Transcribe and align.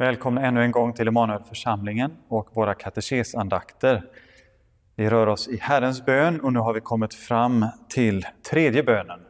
Välkomna 0.00 0.46
ännu 0.46 0.62
en 0.62 0.70
gång 0.70 0.92
till 0.92 1.08
Emanuelförsamlingen 1.08 2.16
och 2.28 2.48
våra 2.52 2.74
katekesandakter. 2.74 4.04
Vi 4.96 5.10
rör 5.10 5.26
oss 5.26 5.48
i 5.48 5.56
Herrens 5.56 6.04
bön 6.04 6.40
och 6.40 6.52
nu 6.52 6.58
har 6.58 6.74
vi 6.74 6.80
kommit 6.80 7.14
fram 7.14 7.66
till 7.88 8.26
tredje 8.50 8.82
bönen. 8.82 9.20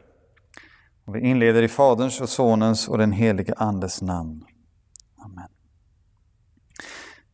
Och 1.04 1.16
vi 1.16 1.20
inleder 1.20 1.62
i 1.62 1.68
Faderns 1.68 2.20
och 2.20 2.28
Sonens 2.28 2.88
och 2.88 2.98
den 2.98 3.12
helige 3.12 3.54
Andes 3.56 4.02
namn. 4.02 4.44
Amen. 5.24 5.48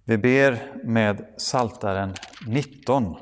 Vi 0.04 0.18
ber 0.18 0.72
med 0.84 1.26
Saltaren 1.36 2.14
19. 2.46 3.16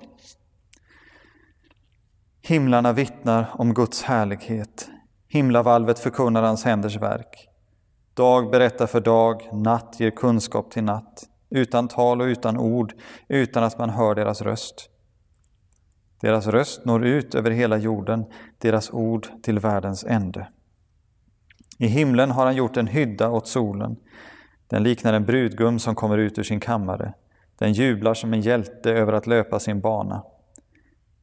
Himlarna 2.43 2.93
vittnar 2.93 3.51
om 3.53 3.75
Guds 3.75 4.03
härlighet. 4.03 4.89
Himlavalvet 5.29 5.99
förkunnar 5.99 6.43
hans 6.43 6.65
händers 6.65 6.97
verk. 6.97 7.49
Dag 8.15 8.51
berättar 8.51 8.87
för 8.87 9.01
dag, 9.01 9.49
natt 9.53 10.01
ger 10.01 10.11
kunskap 10.11 10.71
till 10.71 10.85
natt, 10.85 11.25
utan 11.51 11.89
tal 11.89 12.21
och 12.21 12.25
utan 12.25 12.59
ord, 12.59 12.93
utan 13.29 13.65
att 13.65 13.79
man 13.79 13.91
hör 13.91 14.15
deras 14.15 14.43
röst. 14.43 14.91
Deras 16.21 16.47
röst 16.47 16.85
når 16.85 17.05
ut 17.05 17.35
över 17.35 17.51
hela 17.51 17.77
jorden, 17.77 18.25
deras 18.59 18.91
ord 18.91 19.27
till 19.43 19.59
världens 19.59 20.05
ände. 20.05 20.49
I 21.79 21.87
himlen 21.87 22.31
har 22.31 22.47
han 22.47 22.57
gjort 22.57 22.77
en 22.77 22.87
hydda 22.87 23.31
åt 23.31 23.49
solen. 23.49 23.97
Den 24.67 24.83
liknar 24.83 25.13
en 25.13 25.25
brudgum 25.25 25.79
som 25.79 25.95
kommer 25.95 26.19
ut 26.19 26.39
ur 26.39 26.43
sin 26.43 26.61
kammare. 26.61 27.15
Den 27.59 27.73
jublar 27.73 28.15
som 28.15 28.33
en 28.33 28.41
hjälte 28.41 28.93
över 28.93 29.13
att 29.13 29.27
löpa 29.27 29.61
sin 29.61 29.81
bana. 29.81 30.23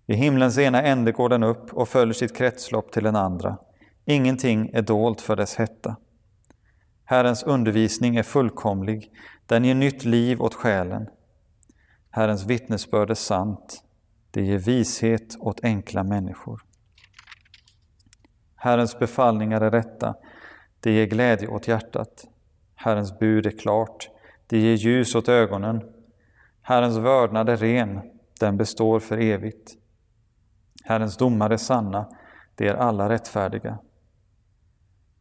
I 0.08 0.14
himlens 0.14 0.58
ena 0.58 0.81
ände 0.81 1.11
går 1.11 1.30
den 1.30 1.44
upp 1.44 1.73
och 1.73 1.89
följer 1.89 2.14
sitt 2.14 2.38
kretslopp 2.38 2.92
till 2.92 3.03
den 3.03 3.16
andra. 3.16 3.58
Ingenting 4.05 4.70
är 4.73 4.81
dolt 4.81 5.22
för 5.22 5.36
dess 5.36 5.55
hetta. 5.55 5.95
Herrens 7.05 7.44
undervisning 7.44 8.16
är 8.16 8.23
fullkomlig, 8.23 9.11
den 9.45 9.66
ger 9.66 9.75
nytt 9.75 10.05
liv 10.05 10.41
åt 10.41 10.53
själen. 10.53 11.08
Herrens 12.09 12.45
vittnesbörd 12.45 13.11
är 13.11 13.16
sant, 13.16 13.83
det 14.31 14.41
ger 14.41 14.58
vishet 14.58 15.35
åt 15.39 15.63
enkla 15.63 16.03
människor. 16.03 16.61
Herrens 18.55 18.99
befallningar 18.99 19.61
är 19.61 19.71
rätta, 19.71 20.16
det 20.80 20.91
ger 20.91 21.05
glädje 21.05 21.47
åt 21.47 21.67
hjärtat. 21.67 22.27
Herrens 22.75 23.19
bud 23.19 23.45
är 23.45 23.52
klart, 23.52 24.09
det 24.47 24.59
ger 24.59 24.75
ljus 24.75 25.15
åt 25.15 25.30
ögonen. 25.30 25.81
Herrens 26.61 26.97
vördnad 26.97 27.49
är 27.49 27.58
ren, 27.58 28.02
den 28.39 28.58
består 28.58 28.99
för 28.99 29.17
evigt. 29.17 29.71
Herrens 30.83 31.17
domar 31.17 31.49
är 31.49 31.58
sanna, 31.58 32.09
de 32.55 32.67
är 32.67 32.73
alla 32.73 33.09
rättfärdiga. 33.09 33.77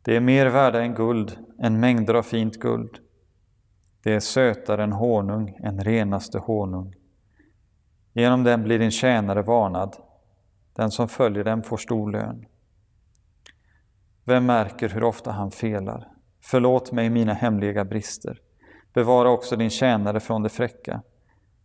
Det 0.02 0.16
är 0.16 0.20
mer 0.20 0.46
värda 0.46 0.82
än 0.82 0.94
guld, 0.94 1.38
än 1.58 1.80
mängder 1.80 2.14
av 2.14 2.22
fint 2.22 2.56
guld. 2.56 2.98
Det 4.02 4.14
är 4.14 4.20
sötare 4.20 4.82
än 4.82 4.92
honung, 4.92 5.56
än 5.62 5.84
renaste 5.84 6.38
honung. 6.38 6.94
Genom 8.12 8.44
dem 8.44 8.62
blir 8.62 8.78
din 8.78 8.90
tjänare 8.90 9.42
varnad. 9.42 9.96
Den 10.72 10.90
som 10.90 11.08
följer 11.08 11.44
dem 11.44 11.62
får 11.62 11.76
stor 11.76 12.12
lön. 12.12 12.46
Vem 14.24 14.46
märker 14.46 14.88
hur 14.88 15.04
ofta 15.04 15.30
han 15.30 15.50
felar? 15.50 16.08
Förlåt 16.40 16.92
mig 16.92 17.10
mina 17.10 17.32
hemliga 17.32 17.84
brister. 17.84 18.40
Bevara 18.94 19.30
också 19.30 19.56
din 19.56 19.70
tjänare 19.70 20.20
från 20.20 20.42
det 20.42 20.48
fräcka. 20.48 21.02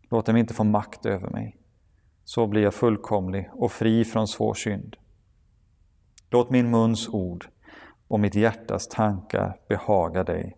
Låt 0.10 0.26
dem 0.26 0.38
inte 0.38 0.54
få 0.54 0.64
makt 0.64 1.06
över 1.06 1.30
mig. 1.30 1.58
Så 2.24 2.48
blir 2.48 2.62
jag 2.62 2.74
fullkomlig 2.74 3.50
och 3.54 3.72
fri 3.72 4.06
från 4.06 4.28
svår 4.28 4.54
synd. 4.54 4.96
Låt 6.30 6.50
min 6.50 6.72
muns 6.72 7.10
ord 7.10 7.50
och 8.08 8.20
mitt 8.20 8.36
hjärtas 8.36 8.88
tankar 8.88 9.60
behaga 9.68 10.24
dig, 10.24 10.58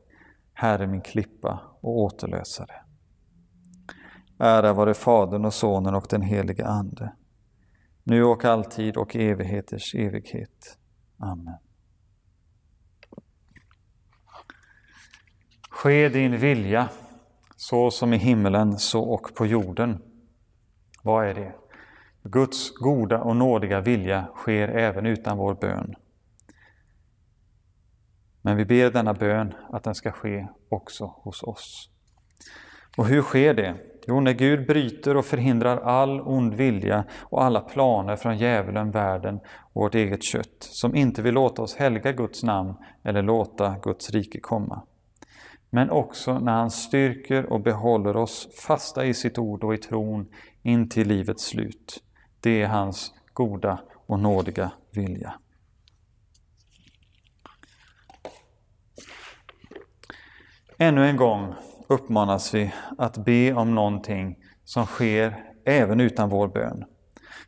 Herre 0.53 0.87
min 0.87 1.01
klippa 1.01 1.61
och 1.81 1.97
återlösare. 1.97 2.73
Ära 4.39 4.73
vare 4.73 4.93
Fadern 4.93 5.45
och 5.45 5.53
Sonen 5.53 5.95
och 5.95 6.05
den 6.09 6.21
helige 6.21 6.65
Ande, 6.65 7.13
nu 8.03 8.23
och 8.23 8.45
alltid 8.45 8.97
och 8.97 9.15
evigheters 9.15 9.95
evighet. 9.95 10.77
Amen. 11.17 11.57
Ske 15.69 16.09
din 16.09 16.37
vilja, 16.37 16.89
så 17.55 17.91
som 17.91 18.13
i 18.13 18.17
himmelen, 18.17 18.77
så 18.77 19.03
och 19.03 19.35
på 19.35 19.45
jorden. 19.45 20.01
Vad 21.03 21.27
är 21.27 21.33
det? 21.33 21.55
Guds 22.23 22.71
goda 22.71 23.21
och 23.21 23.35
nådiga 23.35 23.81
vilja 23.81 24.27
sker 24.35 24.67
även 24.67 25.05
utan 25.05 25.37
vår 25.37 25.55
bön. 25.55 25.95
Men 28.47 28.57
vi 28.57 28.65
ber 28.65 28.91
denna 28.91 29.13
bön 29.13 29.53
att 29.69 29.83
den 29.83 29.95
ska 29.95 30.11
ske 30.11 30.47
också 30.69 31.05
hos 31.05 31.43
oss. 31.43 31.89
Och 32.97 33.05
hur 33.05 33.21
sker 33.21 33.53
det? 33.53 33.75
Jo, 34.07 34.19
när 34.19 34.33
Gud 34.33 34.67
bryter 34.67 35.17
och 35.17 35.25
förhindrar 35.25 35.77
all 35.77 36.21
ond 36.21 36.53
vilja 36.53 37.03
och 37.19 37.43
alla 37.43 37.61
planer 37.61 38.15
från 38.15 38.37
djävulen, 38.37 38.91
världen 38.91 39.39
och 39.73 39.81
vårt 39.81 39.95
eget 39.95 40.23
kött, 40.23 40.57
som 40.59 40.95
inte 40.95 41.21
vill 41.21 41.33
låta 41.33 41.61
oss 41.61 41.75
helga 41.75 42.11
Guds 42.11 42.43
namn 42.43 42.73
eller 43.03 43.21
låta 43.21 43.75
Guds 43.81 44.11
rike 44.11 44.39
komma. 44.39 44.81
Men 45.69 45.89
också 45.89 46.39
när 46.39 46.53
han 46.53 46.71
styrker 46.71 47.45
och 47.45 47.61
behåller 47.61 48.17
oss 48.17 48.49
fasta 48.67 49.05
i 49.05 49.13
sitt 49.13 49.37
ord 49.37 49.63
och 49.63 49.73
i 49.73 49.77
tron 49.77 50.27
in 50.61 50.89
till 50.89 51.07
livets 51.07 51.43
slut. 51.43 52.03
Det 52.39 52.61
är 52.61 52.67
hans 52.67 53.13
goda 53.33 53.79
och 54.05 54.19
nådiga 54.19 54.71
vilja. 54.91 55.33
Ännu 60.79 61.05
en 61.05 61.17
gång 61.17 61.53
uppmanas 61.87 62.53
vi 62.53 62.73
att 62.97 63.17
be 63.17 63.53
om 63.53 63.75
någonting 63.75 64.37
som 64.63 64.85
sker 64.85 65.43
även 65.65 65.99
utan 65.99 66.29
vår 66.29 66.47
bön. 66.47 66.85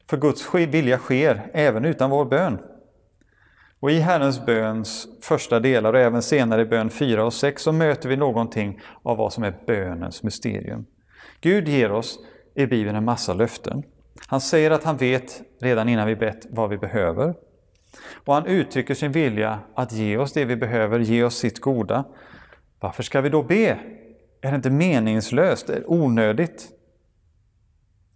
För 0.10 0.18
Guds 0.18 0.54
vilja 0.54 0.98
sker 0.98 1.52
även 1.54 1.86
utan 1.86 2.10
vår 2.10 2.26
bön. 2.26 2.60
Och 3.80 3.92
i 3.92 4.00
Herrens 4.00 4.46
böns 4.46 5.08
första 5.22 5.60
delar 5.60 5.94
och 5.94 6.00
även 6.00 6.22
senare 6.22 6.62
i 6.62 6.66
bön 6.66 6.90
4 6.90 7.26
och 7.26 7.34
6 7.34 7.62
så 7.62 7.72
möter 7.72 8.10
vi 8.10 8.16
någonting 8.16 8.80
av 9.04 9.18
vad 9.18 9.34
som 9.34 9.44
är 9.44 9.54
bönens 9.68 10.24
mysterium. 10.24 10.86
Gud 11.42 11.68
ger 11.68 11.92
oss 11.92 12.20
i 12.56 12.66
Bibeln 12.66 12.96
en 12.96 13.06
massa 13.06 13.34
löften. 13.34 13.84
Han 14.28 14.42
säger 14.42 14.72
att 14.72 14.84
han 14.84 14.98
vet 14.98 15.42
redan 15.62 15.90
innan 15.90 16.08
vi 16.08 16.16
bett 16.16 16.48
vad 16.50 16.70
vi 16.70 16.78
behöver. 16.78 17.34
Och 18.26 18.34
han 18.34 18.46
uttrycker 18.46 18.94
sin 18.94 19.12
vilja 19.12 19.60
att 19.76 19.92
ge 19.92 20.18
oss 20.18 20.34
det 20.34 20.46
vi 20.46 20.56
behöver, 20.56 21.00
ge 21.00 21.24
oss 21.24 21.36
sitt 21.36 21.60
goda. 21.60 22.06
Varför 22.80 23.04
ska 23.04 23.22
vi 23.22 23.30
då 23.30 23.44
be? 23.44 23.80
Är 24.42 24.52
det 24.52 24.56
inte 24.56 24.70
meningslöst? 24.70 25.70
Är 25.70 25.76
det 25.76 25.86
onödigt? 25.86 26.70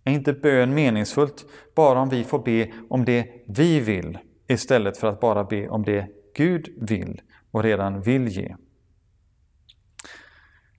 Är 0.03 0.12
inte 0.12 0.34
bön 0.34 0.74
meningsfullt 0.74 1.46
bara 1.75 2.00
om 2.00 2.09
vi 2.09 2.24
får 2.24 2.40
be 2.40 2.72
om 2.90 3.06
det 3.06 3.44
vi 3.47 3.79
vill 3.79 4.18
istället 4.47 4.97
för 4.97 5.07
att 5.07 5.19
bara 5.19 5.44
be 5.44 5.69
om 5.69 5.84
det 5.84 6.07
Gud 6.35 6.74
vill 6.78 7.22
och 7.51 7.63
redan 7.63 8.01
vill 8.01 8.28
ge? 8.28 8.56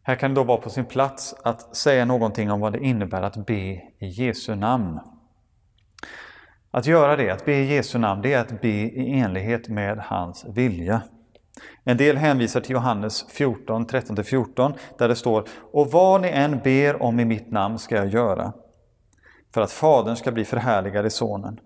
Här 0.03 0.15
kan 0.15 0.31
det 0.31 0.41
då 0.41 0.45
vara 0.45 0.61
på 0.61 0.71
sin 0.71 0.85
plats 0.85 1.35
att 1.45 1.77
säga 1.77 2.05
någonting 2.05 2.51
om 2.51 2.61
vad 2.61 2.73
det 2.73 2.85
innebär 2.85 3.23
att 3.23 3.47
be 3.47 3.55
i 3.55 3.83
Jesu 3.99 4.55
namn. 4.55 5.01
Att 6.71 6.87
göra 6.87 7.17
det, 7.17 7.31
att 7.31 7.45
be 7.45 7.55
i 7.55 7.75
Jesu 7.75 7.99
namn, 7.99 8.23
det 8.23 8.33
är 8.33 8.41
att 8.41 8.61
be 8.61 8.69
i 8.69 9.21
enlighet 9.21 9.69
med 9.69 9.99
hans 9.99 10.45
vilja. 10.49 11.03
En 11.85 11.97
del 11.97 12.17
hänvisar 12.17 12.61
till 12.61 12.73
Johannes 12.73 13.27
14, 13.29 13.87
13-14 13.87 14.75
där 14.99 15.09
det 15.09 15.17
står 15.17 15.49
Och 15.73 15.91
vad 15.91 16.21
ni 16.21 16.29
än 16.29 16.59
ber 16.59 17.03
om 17.03 17.21
i 17.21 17.25
mitt 17.25 17.51
namn 17.51 17.79
ska 17.79 17.97
jag 17.97 18.09
göra 18.09 18.53
för 19.55 19.61
att 19.61 19.73
Fadern 19.73 20.17
ska 20.17 20.33
bli 20.33 20.45
förhärligad 20.45 21.07
i 21.07 21.11
Sonen. 21.11 21.61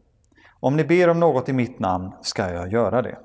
Om 0.61 0.77
ni 0.77 0.85
ber 0.85 1.09
om 1.09 1.21
något 1.21 1.49
i 1.49 1.53
mitt 1.53 1.79
namn 1.79 2.13
ska 2.23 2.53
jag 2.53 2.73
göra 2.73 3.03
det. 3.03 3.19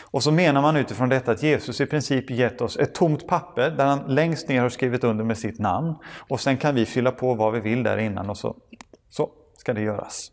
Och 0.00 0.22
så 0.22 0.32
menar 0.32 0.62
man 0.62 0.76
utifrån 0.76 1.08
detta 1.08 1.32
att 1.32 1.42
Jesus 1.42 1.80
i 1.80 1.86
princip 1.86 2.30
gett 2.30 2.60
oss 2.60 2.76
ett 2.76 2.94
tomt 2.94 3.26
papper 3.26 3.70
där 3.70 3.86
han 3.86 4.14
längst 4.14 4.48
ner 4.48 4.60
har 4.60 4.68
skrivit 4.68 5.04
under 5.04 5.24
med 5.24 5.38
sitt 5.38 5.58
namn 5.58 5.94
och 6.28 6.40
sen 6.40 6.56
kan 6.56 6.74
vi 6.74 6.86
fylla 6.86 7.10
på 7.10 7.34
vad 7.34 7.52
vi 7.52 7.60
vill 7.60 7.82
där 7.82 7.98
innan 7.98 8.30
och 8.30 8.38
så, 8.38 8.56
så 9.08 9.30
ska 9.56 9.74
det 9.74 9.80
göras. 9.80 10.32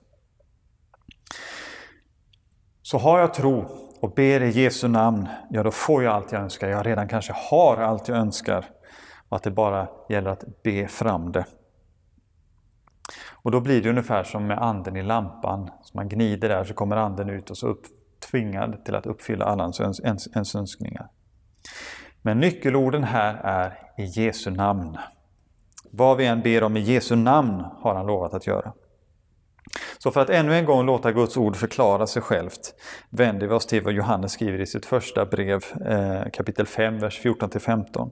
Så 2.81 2.97
har 2.97 3.19
jag 3.19 3.33
tro 3.33 3.88
och 4.01 4.13
ber 4.13 4.41
i 4.41 4.49
Jesu 4.49 4.87
namn, 4.87 5.27
ja 5.49 5.63
då 5.63 5.71
får 5.71 6.03
jag 6.03 6.13
allt 6.13 6.31
jag 6.31 6.41
önskar. 6.41 6.69
Jag 6.69 6.85
redan 6.85 7.07
kanske 7.07 7.33
har 7.51 7.77
allt 7.77 8.07
jag 8.07 8.17
önskar 8.17 8.65
och 9.29 9.37
att 9.37 9.43
det 9.43 9.51
bara 9.51 9.87
gäller 10.09 10.29
att 10.29 10.63
be 10.63 10.87
fram 10.87 11.31
det. 11.31 11.45
Och 13.43 13.51
då 13.51 13.61
blir 13.61 13.81
det 13.81 13.89
ungefär 13.89 14.23
som 14.23 14.47
med 14.47 14.57
anden 14.57 14.95
i 14.95 15.03
lampan. 15.03 15.69
Så 15.81 15.97
man 15.97 16.09
gnider 16.09 16.49
där 16.49 16.63
så 16.63 16.73
kommer 16.73 16.95
anden 16.95 17.29
ut 17.29 17.49
och 17.49 17.57
så 17.57 17.67
upp, 17.67 17.81
tvingad 18.31 18.85
till 18.85 18.95
att 18.95 19.05
uppfylla 19.05 19.45
alla 19.45 19.63
ens, 19.63 19.99
ens, 19.99 20.27
ens 20.27 20.55
önskningar. 20.55 21.09
Men 22.21 22.39
nyckelorden 22.39 23.03
här 23.03 23.33
är 23.43 23.79
i 23.97 24.03
Jesu 24.03 24.51
namn. 24.51 24.97
Vad 25.91 26.17
vi 26.17 26.25
än 26.25 26.41
ber 26.41 26.63
om 26.63 26.77
i 26.77 26.79
Jesu 26.79 27.15
namn 27.15 27.65
har 27.79 27.95
han 27.95 28.05
lovat 28.05 28.33
att 28.33 28.47
göra. 28.47 28.73
Så 30.03 30.11
för 30.11 30.21
att 30.21 30.29
ännu 30.29 30.55
en 30.55 30.65
gång 30.65 30.85
låta 30.85 31.11
Guds 31.11 31.37
ord 31.37 31.55
förklara 31.55 32.07
sig 32.07 32.21
självt 32.21 32.73
vänder 33.09 33.47
vi 33.47 33.53
oss 33.53 33.65
till 33.65 33.83
vad 33.83 33.93
Johannes 33.93 34.31
skriver 34.31 34.61
i 34.61 34.65
sitt 34.65 34.85
första 34.85 35.25
brev, 35.25 35.65
eh, 35.85 36.29
kapitel 36.33 36.65
5, 36.65 36.99
vers 36.99 37.19
14-15. 37.23 38.11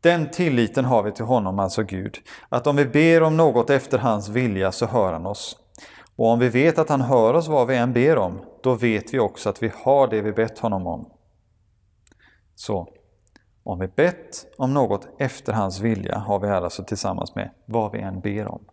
Den 0.00 0.30
tilliten 0.30 0.84
har 0.84 1.02
vi 1.02 1.12
till 1.12 1.24
honom, 1.24 1.58
alltså 1.58 1.82
Gud, 1.82 2.18
att 2.48 2.66
om 2.66 2.76
vi 2.76 2.84
ber 2.84 3.22
om 3.22 3.36
något 3.36 3.70
efter 3.70 3.98
hans 3.98 4.28
vilja 4.28 4.72
så 4.72 4.86
hör 4.86 5.12
han 5.12 5.26
oss. 5.26 5.56
Och 6.16 6.26
om 6.26 6.38
vi 6.38 6.48
vet 6.48 6.78
att 6.78 6.88
han 6.88 7.00
hör 7.00 7.34
oss 7.34 7.48
vad 7.48 7.66
vi 7.66 7.76
än 7.76 7.92
ber 7.92 8.18
om, 8.18 8.44
då 8.62 8.74
vet 8.74 9.14
vi 9.14 9.18
också 9.18 9.48
att 9.48 9.62
vi 9.62 9.72
har 9.74 10.08
det 10.08 10.22
vi 10.22 10.32
bett 10.32 10.58
honom 10.58 10.86
om. 10.86 11.10
Så, 12.54 12.88
om 13.62 13.78
vi 13.78 13.88
bett 13.88 14.46
om 14.58 14.74
något 14.74 15.08
efter 15.18 15.52
hans 15.52 15.80
vilja 15.80 16.18
har 16.18 16.40
vi 16.40 16.46
här 16.46 16.62
alltså 16.62 16.84
tillsammans 16.84 17.34
med 17.34 17.50
vad 17.66 17.92
vi 17.92 18.00
än 18.00 18.20
ber 18.20 18.48
om. 18.48 18.64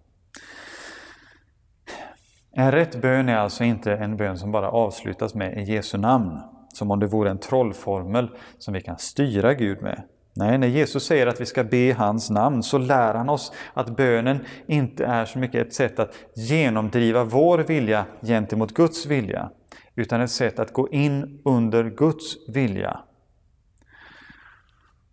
En 2.53 2.71
rätt 2.71 3.01
bön 3.01 3.29
är 3.29 3.35
alltså 3.35 3.63
inte 3.63 3.93
en 3.93 4.17
bön 4.17 4.37
som 4.37 4.51
bara 4.51 4.71
avslutas 4.71 5.35
med 5.35 5.57
i 5.57 5.73
Jesu 5.73 5.97
namn, 5.97 6.39
som 6.73 6.91
om 6.91 6.99
det 6.99 7.07
vore 7.07 7.29
en 7.29 7.37
trollformel 7.37 8.29
som 8.57 8.73
vi 8.73 8.81
kan 8.81 8.97
styra 8.97 9.53
Gud 9.53 9.81
med. 9.81 10.03
Nej, 10.33 10.57
när 10.57 10.67
Jesus 10.67 11.05
säger 11.05 11.27
att 11.27 11.41
vi 11.41 11.45
ska 11.45 11.63
be 11.63 11.77
i 11.77 11.91
hans 11.91 12.29
namn 12.29 12.63
så 12.63 12.77
lär 12.77 13.13
han 13.13 13.29
oss 13.29 13.53
att 13.73 13.95
bönen 13.97 14.45
inte 14.67 15.05
är 15.05 15.25
så 15.25 15.39
mycket 15.39 15.67
ett 15.67 15.73
sätt 15.73 15.99
att 15.99 16.13
genomdriva 16.35 17.23
vår 17.23 17.57
vilja 17.59 18.05
gentemot 18.21 18.73
Guds 18.73 19.05
vilja, 19.05 19.49
utan 19.95 20.21
ett 20.21 20.31
sätt 20.31 20.59
att 20.59 20.73
gå 20.73 20.89
in 20.89 21.41
under 21.45 21.89
Guds 21.89 22.49
vilja. 22.49 22.99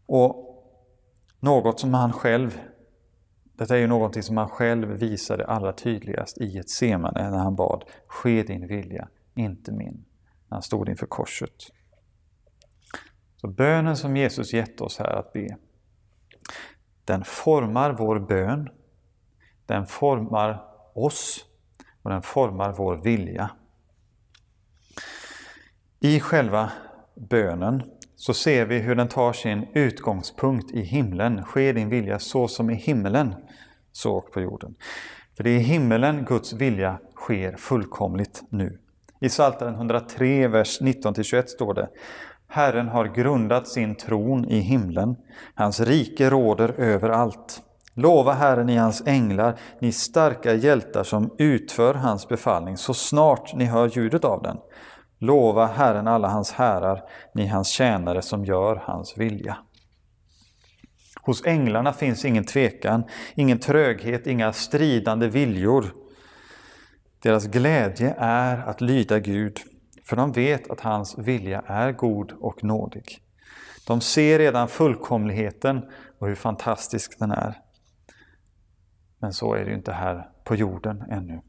Och 0.07 0.65
något 1.41 1.81
som 1.81 1.95
han 1.95 2.13
själv, 2.13 2.59
detta 3.59 3.77
är 3.77 3.81
ju 3.81 3.87
någonting 3.87 4.23
som 4.23 4.37
han 4.37 4.49
själv 4.49 4.89
visade 4.89 5.47
allra 5.47 5.73
tydligast 5.73 6.39
i 6.39 6.59
ett 6.59 6.71
semane 6.71 7.31
när 7.31 7.39
han 7.39 7.57
bad 7.57 7.85
Ske 8.07 8.43
din 8.43 8.67
vilja, 8.67 9.09
inte 9.35 9.73
min, 9.73 10.05
när 10.49 10.57
han 10.57 10.63
stod 10.63 10.89
inför 10.89 11.07
korset. 11.07 11.55
Så 13.37 13.49
bönen 13.49 13.97
som 13.97 14.17
Jesus 14.17 14.53
gett 14.53 14.81
oss 14.81 14.99
här 14.99 15.13
att 15.13 15.33
be, 15.33 15.57
den 17.05 17.25
formar 17.25 17.93
vår 17.93 18.19
bön, 18.19 18.69
den 19.67 19.87
formar 19.87 20.65
oss 20.95 21.45
och 22.03 22.11
den 22.11 22.23
formar 22.23 22.73
vår 22.73 22.97
vilja. 22.97 23.51
I 26.01 26.21
själva 26.21 26.73
bönen 27.15 27.83
så 28.17 28.35
ser 28.35 28.67
vi 28.67 28.79
hur 28.79 28.95
den 28.95 29.09
tar 29.09 29.33
sin 29.33 29.67
utgångspunkt 29.75 30.71
i 30.71 30.81
himlen. 30.81 31.45
Ske 31.45 31.73
din 31.73 31.89
vilja 31.89 32.19
så 32.19 32.49
som 32.49 32.71
i 32.71 32.75
himmelen, 32.75 33.35
så 33.99 34.17
och 34.17 34.33
på 34.33 34.41
jorden. 34.41 34.75
För 35.37 35.45
det 35.45 35.51
är 35.51 35.57
i 35.57 35.63
himmelen 35.63 36.25
Guds 36.25 36.53
vilja 36.53 36.99
sker 37.17 37.57
fullkomligt 37.57 38.43
nu. 38.49 38.79
I 39.21 39.29
Psaltaren 39.29 39.75
103, 39.75 40.49
vers 40.49 40.81
19-21 40.81 41.47
står 41.47 41.75
det 41.75 41.89
Herren 42.49 42.89
har 42.89 43.05
grundat 43.05 43.69
sin 43.69 43.95
tron 43.95 44.45
i 44.45 44.59
himlen. 44.61 45.17
Hans 45.55 45.81
rike 45.81 46.31
råder 46.31 46.69
överallt. 46.81 47.63
Lova 47.95 48.33
Herren 48.33 48.69
i 48.69 48.77
hans 48.77 49.03
änglar, 49.07 49.59
ni 49.81 49.93
starka 49.93 50.55
hjältar 50.55 51.05
som 51.05 51.31
utför 51.39 51.95
hans 51.95 52.29
befallning, 52.29 52.77
så 52.77 52.95
snart 52.95 53.55
ni 53.55 53.65
hör 53.65 53.89
ljudet 53.89 54.25
av 54.25 54.43
den. 54.43 54.57
Lova 55.19 55.67
Herren 55.67 56.09
alla 56.09 56.29
hans 56.29 56.53
härar, 56.53 57.03
ni 57.35 57.47
hans 57.47 57.69
tjänare 57.69 58.23
som 58.23 58.45
gör 58.45 58.83
hans 58.85 59.19
vilja. 59.19 59.57
Hos 61.29 61.47
änglarna 61.47 61.93
finns 61.93 62.25
ingen 62.25 62.45
tvekan, 62.45 63.05
ingen 63.35 63.59
tröghet, 63.59 64.27
inga 64.27 64.53
stridande 64.53 65.29
viljor. 65.29 65.95
Deras 67.23 67.47
glädje 67.47 68.15
är 68.19 68.59
att 68.59 68.81
lyda 68.81 69.19
Gud, 69.19 69.59
för 70.05 70.17
de 70.17 70.33
vet 70.33 70.71
att 70.71 70.81
hans 70.81 71.19
vilja 71.19 71.63
är 71.67 71.93
god 71.93 72.33
och 72.41 72.65
nådig. 72.65 73.19
De 73.87 74.01
ser 74.01 74.39
redan 74.39 74.69
fullkomligheten 74.69 75.83
och 76.19 76.29
hur 76.29 76.35
fantastisk 76.35 77.19
den 77.19 77.31
är. 77.31 77.55
Men 79.21 79.33
så 79.33 79.55
är 79.55 79.65
det 79.65 79.71
ju 79.71 79.77
inte 79.77 79.93
här 79.93 80.29
på 80.45 80.55
jorden 80.55 81.05
ännu. 81.11 81.41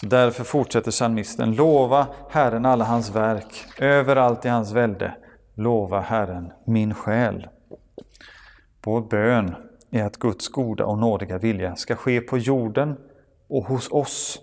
Så 0.00 0.06
därför 0.06 0.44
fortsätter 0.44 0.90
psalmisten, 0.90 1.54
lova 1.54 2.06
Herren 2.30 2.66
alla 2.66 2.84
hans 2.84 3.10
verk, 3.10 3.64
överallt 3.78 4.44
i 4.44 4.48
hans 4.48 4.72
välde, 4.72 5.14
lova 5.54 6.00
Herren 6.00 6.52
min 6.66 6.94
själ. 6.94 7.48
Vår 8.84 9.00
bön 9.00 9.54
är 9.90 10.04
att 10.04 10.16
Guds 10.16 10.48
goda 10.48 10.86
och 10.86 10.98
nådiga 10.98 11.38
vilja 11.38 11.76
ska 11.76 11.96
ske 11.96 12.20
på 12.20 12.38
jorden 12.38 12.96
och 13.48 13.64
hos 13.64 13.92
oss 13.92 14.40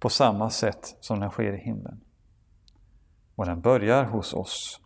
på 0.00 0.08
samma 0.08 0.50
sätt 0.50 0.96
som 1.00 1.20
den 1.20 1.30
sker 1.30 1.52
i 1.52 1.58
himlen. 1.58 2.00
Och 3.34 3.46
den 3.46 3.60
börjar 3.60 4.04
hos 4.04 4.34
oss. 4.34 4.80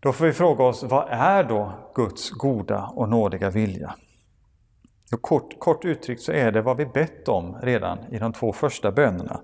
Då 0.00 0.12
får 0.12 0.24
vi 0.24 0.32
fråga 0.32 0.64
oss, 0.64 0.82
vad 0.82 1.08
är 1.10 1.44
då 1.44 1.72
Guds 1.94 2.30
goda 2.30 2.86
och 2.86 3.08
nådiga 3.08 3.50
vilja? 3.50 3.94
Och 5.12 5.22
kort, 5.22 5.58
kort 5.58 5.84
uttryckt 5.84 6.22
så 6.22 6.32
är 6.32 6.52
det 6.52 6.62
vad 6.62 6.76
vi 6.76 6.86
bett 6.86 7.28
om 7.28 7.56
redan 7.62 7.98
i 8.14 8.18
de 8.18 8.32
två 8.32 8.52
första 8.52 8.92
bönerna. 8.92 9.40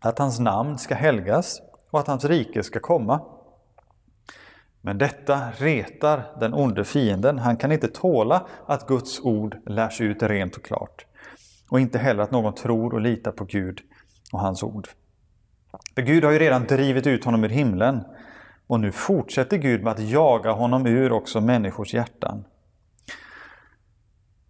Att 0.00 0.18
hans 0.18 0.38
namn 0.38 0.78
ska 0.78 0.94
helgas 0.94 1.60
och 1.90 2.00
att 2.00 2.06
hans 2.06 2.24
rike 2.24 2.62
ska 2.62 2.80
komma. 2.80 3.37
Men 4.80 4.98
detta 4.98 5.40
retar 5.58 6.22
den 6.40 6.54
onde 6.54 6.84
fienden. 6.84 7.38
Han 7.38 7.56
kan 7.56 7.72
inte 7.72 7.88
tåla 7.88 8.46
att 8.66 8.86
Guds 8.86 9.20
ord 9.20 9.56
lärs 9.66 10.00
ut 10.00 10.22
rent 10.22 10.56
och 10.56 10.64
klart. 10.64 11.06
Och 11.68 11.80
inte 11.80 11.98
heller 11.98 12.22
att 12.22 12.30
någon 12.30 12.54
tror 12.54 12.94
och 12.94 13.00
litar 13.00 13.32
på 13.32 13.44
Gud 13.44 13.80
och 14.32 14.40
hans 14.40 14.62
ord. 14.62 14.88
För 15.94 16.02
Gud 16.02 16.24
har 16.24 16.32
ju 16.32 16.38
redan 16.38 16.64
drivit 16.64 17.06
ut 17.06 17.24
honom 17.24 17.44
ur 17.44 17.48
himlen 17.48 18.04
och 18.66 18.80
nu 18.80 18.92
fortsätter 18.92 19.56
Gud 19.56 19.82
med 19.82 19.92
att 19.92 20.08
jaga 20.08 20.52
honom 20.52 20.86
ur 20.86 21.12
också 21.12 21.40
människors 21.40 21.94
hjärtan. 21.94 22.44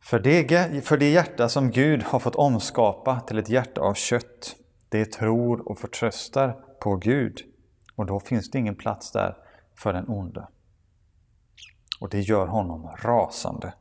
För 0.01 0.19
det, 0.19 0.85
för 0.85 0.97
det 0.97 1.11
hjärta 1.11 1.49
som 1.49 1.71
Gud 1.71 2.03
har 2.03 2.19
fått 2.19 2.35
omskapa 2.35 3.21
till 3.21 3.39
ett 3.39 3.49
hjärta 3.49 3.81
av 3.81 3.95
kött, 3.95 4.57
det 4.89 5.13
tror 5.13 5.69
och 5.69 5.79
förtröstar 5.79 6.57
på 6.81 6.97
Gud. 6.97 7.41
Och 7.95 8.07
då 8.07 8.21
finns 8.21 8.51
det 8.51 8.59
ingen 8.59 8.75
plats 8.75 9.13
där 9.13 9.37
för 9.79 9.93
den 9.93 10.09
onde. 10.09 10.49
Och 12.01 12.09
det 12.09 12.21
gör 12.21 12.47
honom 12.47 12.91
rasande. 13.03 13.73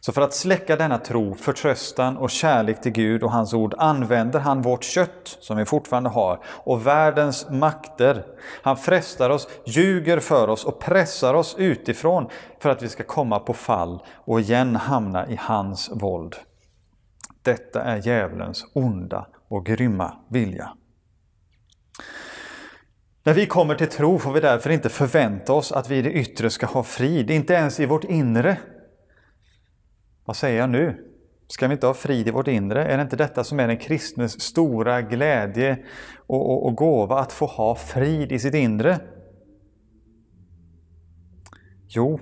Så 0.00 0.12
för 0.12 0.22
att 0.22 0.34
släcka 0.34 0.76
denna 0.76 0.98
tro, 0.98 1.34
förtröstan 1.34 2.16
och 2.16 2.30
kärlek 2.30 2.80
till 2.80 2.92
Gud 2.92 3.22
och 3.22 3.30
hans 3.30 3.54
ord 3.54 3.74
använder 3.78 4.40
han 4.40 4.62
vårt 4.62 4.84
kött, 4.84 5.38
som 5.40 5.56
vi 5.56 5.64
fortfarande 5.64 6.10
har, 6.10 6.44
och 6.44 6.86
världens 6.86 7.50
makter. 7.50 8.26
Han 8.62 8.76
frestar 8.76 9.30
oss, 9.30 9.48
ljuger 9.66 10.20
för 10.20 10.48
oss 10.48 10.64
och 10.64 10.78
pressar 10.80 11.34
oss 11.34 11.54
utifrån 11.58 12.28
för 12.60 12.70
att 12.70 12.82
vi 12.82 12.88
ska 12.88 13.02
komma 13.02 13.38
på 13.38 13.54
fall 13.54 14.02
och 14.08 14.40
igen 14.40 14.76
hamna 14.76 15.28
i 15.28 15.36
hans 15.40 15.90
våld. 15.92 16.36
Detta 17.42 17.82
är 17.82 18.06
djävulens 18.06 18.64
onda 18.72 19.26
och 19.48 19.66
grymma 19.66 20.16
vilja. 20.28 20.72
När 23.24 23.34
vi 23.34 23.46
kommer 23.46 23.74
till 23.74 23.88
tro 23.88 24.18
får 24.18 24.32
vi 24.32 24.40
därför 24.40 24.70
inte 24.70 24.88
förvänta 24.88 25.52
oss 25.52 25.72
att 25.72 25.90
vi 25.90 25.96
i 25.96 26.02
det 26.02 26.12
yttre 26.12 26.50
ska 26.50 26.66
ha 26.66 26.82
frid, 26.82 27.30
inte 27.30 27.54
ens 27.54 27.80
i 27.80 27.86
vårt 27.86 28.04
inre 28.04 28.58
vad 30.30 30.36
säger 30.36 30.58
jag 30.60 30.70
nu? 30.70 31.06
Ska 31.48 31.68
vi 31.68 31.72
inte 31.72 31.86
ha 31.86 31.94
frid 31.94 32.28
i 32.28 32.30
vårt 32.30 32.48
inre? 32.48 32.84
Är 32.84 32.96
det 32.96 33.02
inte 33.02 33.16
detta 33.16 33.44
som 33.44 33.60
är 33.60 33.68
den 33.68 33.76
kristnes 33.76 34.40
stora 34.40 35.02
glädje 35.02 35.78
och, 36.16 36.50
och, 36.50 36.66
och 36.66 36.74
gåva, 36.74 37.18
att 37.18 37.32
få 37.32 37.46
ha 37.46 37.74
frid 37.74 38.32
i 38.32 38.38
sitt 38.38 38.54
inre? 38.54 39.00
Jo, 41.88 42.20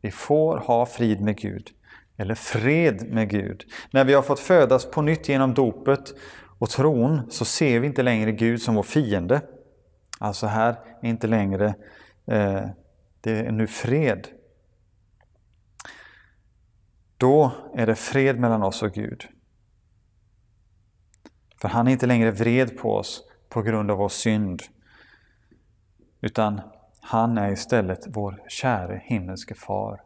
vi 0.00 0.10
får 0.10 0.56
ha 0.56 0.86
frid 0.86 1.20
med 1.20 1.38
Gud, 1.38 1.70
eller 2.16 2.34
fred 2.34 3.12
med 3.12 3.30
Gud. 3.30 3.64
När 3.90 4.04
vi 4.04 4.14
har 4.14 4.22
fått 4.22 4.40
födas 4.40 4.90
på 4.90 5.02
nytt 5.02 5.28
genom 5.28 5.54
dopet 5.54 6.14
och 6.58 6.70
tron 6.70 7.20
så 7.30 7.44
ser 7.44 7.80
vi 7.80 7.86
inte 7.86 8.02
längre 8.02 8.32
Gud 8.32 8.62
som 8.62 8.74
vår 8.74 8.82
fiende. 8.82 9.40
Alltså 10.24 10.46
här 10.46 10.80
är 11.02 11.08
inte 11.08 11.26
längre 11.26 11.74
eh, 12.26 12.68
det 13.20 13.46
är 13.46 13.52
nu 13.52 13.66
fred 13.66 14.28
då 17.16 17.52
är 17.74 17.86
det 17.86 17.94
fred 17.94 18.38
mellan 18.40 18.62
oss 18.62 18.82
och 18.82 18.92
Gud. 18.92 19.24
För 21.60 21.68
han 21.68 21.88
är 21.88 21.92
inte 21.92 22.06
längre 22.06 22.30
vred 22.30 22.78
på 22.78 22.96
oss 22.96 23.22
på 23.48 23.62
grund 23.62 23.90
av 23.90 23.98
vår 23.98 24.08
synd. 24.08 24.62
Utan 26.20 26.60
han 27.00 27.38
är 27.38 27.52
istället 27.52 28.06
vår 28.06 28.42
käre 28.48 29.02
himmelske 29.04 29.54
far. 29.54 30.02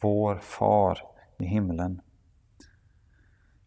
Vår 0.00 0.38
far 0.38 0.98
i 1.38 1.44
himlen. 1.44 2.00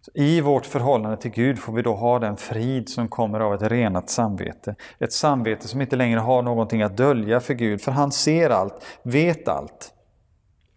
Så 0.06 0.12
I 0.14 0.42
vårt 0.42 0.66
förhållande 0.66 1.18
till 1.18 1.32
Gud 1.32 1.60
får 1.60 1.74
vi 1.74 1.82
då 1.82 1.96
ha 1.96 2.20
den 2.20 2.38
frid 2.38 2.90
som 2.90 3.08
kommer 3.08 3.40
av 3.40 3.54
ett 3.54 3.62
renat 3.62 4.10
samvete. 4.10 4.76
Ett 5.00 5.14
samvete 5.14 5.68
som 5.68 5.82
inte 5.82 5.96
längre 5.96 6.20
har 6.20 6.42
någonting 6.42 6.82
att 6.82 6.98
dölja 6.98 7.40
för 7.40 7.54
Gud, 7.54 7.82
för 7.82 7.92
han 7.92 8.12
ser 8.12 8.50
allt, 8.50 8.86
vet 9.04 9.48
allt. 9.48 9.94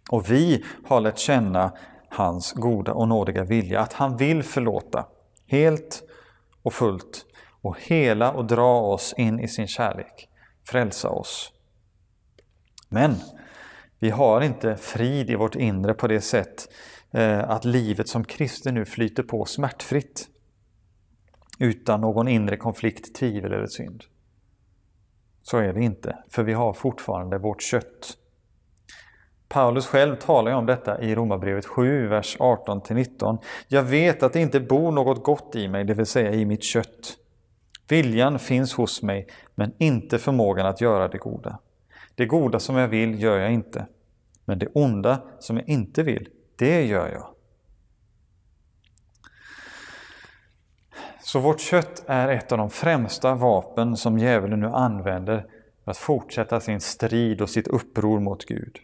Och 0.09 0.31
vi 0.31 0.65
har 0.85 1.01
lärt 1.01 1.17
känna 1.17 1.71
hans 2.09 2.53
goda 2.53 2.93
och 2.93 3.07
nådiga 3.07 3.43
vilja, 3.43 3.79
att 3.79 3.93
han 3.93 4.17
vill 4.17 4.43
förlåta 4.43 5.05
helt 5.47 6.03
och 6.63 6.73
fullt 6.73 7.25
och 7.61 7.77
hela 7.79 8.31
och 8.31 8.45
dra 8.45 8.81
oss 8.81 9.13
in 9.17 9.39
i 9.39 9.47
sin 9.47 9.67
kärlek, 9.67 10.29
frälsa 10.63 11.09
oss. 11.09 11.51
Men 12.87 13.15
vi 13.99 14.09
har 14.09 14.41
inte 14.41 14.75
frid 14.75 15.29
i 15.29 15.35
vårt 15.35 15.55
inre 15.55 15.93
på 15.93 16.07
det 16.07 16.21
sätt 16.21 16.67
Eh, 17.11 17.49
att 17.49 17.65
livet 17.65 18.07
som 18.07 18.23
kristen 18.23 18.73
nu 18.73 18.85
flyter 18.85 19.23
på 19.23 19.45
smärtfritt 19.45 20.29
utan 21.59 22.01
någon 22.01 22.27
inre 22.27 22.57
konflikt, 22.57 23.15
tvivel 23.15 23.53
eller 23.53 23.67
synd. 23.67 24.03
Så 25.41 25.57
är 25.57 25.73
det 25.73 25.81
inte, 25.81 26.17
för 26.29 26.43
vi 26.43 26.53
har 26.53 26.73
fortfarande 26.73 27.37
vårt 27.37 27.61
kött. 27.61 28.17
Paulus 29.47 29.87
själv 29.87 30.15
talar 30.15 30.51
om 30.51 30.65
detta 30.65 31.01
i 31.01 31.15
Romarbrevet 31.15 31.65
7, 31.65 32.07
vers 32.07 32.37
18-19. 32.39 33.37
Jag 33.67 33.83
vet 33.83 34.23
att 34.23 34.33
det 34.33 34.39
inte 34.39 34.59
bor 34.59 34.91
något 34.91 35.23
gott 35.23 35.55
i 35.55 35.67
mig, 35.67 35.83
det 35.83 35.93
vill 35.93 36.05
säga 36.05 36.31
i 36.31 36.45
mitt 36.45 36.63
kött. 36.63 37.17
Viljan 37.87 38.39
finns 38.39 38.73
hos 38.73 39.01
mig, 39.01 39.27
men 39.55 39.73
inte 39.77 40.19
förmågan 40.19 40.65
att 40.65 40.81
göra 40.81 41.07
det 41.07 41.17
goda. 41.17 41.59
Det 42.15 42.25
goda 42.25 42.59
som 42.59 42.75
jag 42.75 42.87
vill 42.87 43.21
gör 43.21 43.39
jag 43.39 43.51
inte, 43.51 43.87
men 44.45 44.59
det 44.59 44.67
onda 44.73 45.21
som 45.39 45.57
jag 45.57 45.69
inte 45.69 46.03
vill, 46.03 46.29
det 46.59 46.85
gör 46.85 47.11
jag. 47.11 47.27
Så 51.21 51.39
vårt 51.39 51.59
kött 51.59 52.03
är 52.07 52.27
ett 52.27 52.51
av 52.51 52.57
de 52.57 52.69
främsta 52.69 53.35
vapen 53.35 53.97
som 53.97 54.17
djävulen 54.17 54.59
nu 54.59 54.67
använder 54.67 55.45
för 55.83 55.91
att 55.91 55.97
fortsätta 55.97 56.59
sin 56.59 56.81
strid 56.81 57.41
och 57.41 57.49
sitt 57.49 57.67
uppror 57.67 58.19
mot 58.19 58.45
Gud. 58.45 58.79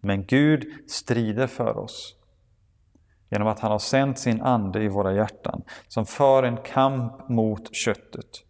Men 0.00 0.24
Gud 0.24 0.90
strider 0.90 1.46
för 1.46 1.78
oss 1.78 2.14
genom 3.30 3.48
att 3.48 3.60
han 3.60 3.70
har 3.70 3.78
sänt 3.78 4.18
sin 4.18 4.42
ande 4.42 4.82
i 4.82 4.88
våra 4.88 5.12
hjärtan 5.14 5.62
som 5.88 6.06
för 6.06 6.42
en 6.42 6.56
kamp 6.56 7.28
mot 7.28 7.74
köttet. 7.74 8.44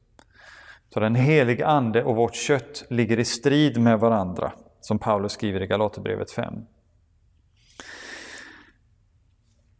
Så 0.94 1.00
den 1.00 1.14
helige 1.14 1.66
ande 1.66 2.04
och 2.04 2.16
vårt 2.16 2.34
kött 2.34 2.84
ligger 2.90 3.18
i 3.18 3.24
strid 3.24 3.80
med 3.80 4.00
varandra, 4.00 4.52
som 4.80 4.98
Paulus 4.98 5.32
skriver 5.32 5.62
i 5.62 5.66
Galaterbrevet 5.66 6.30
5. 6.30 6.54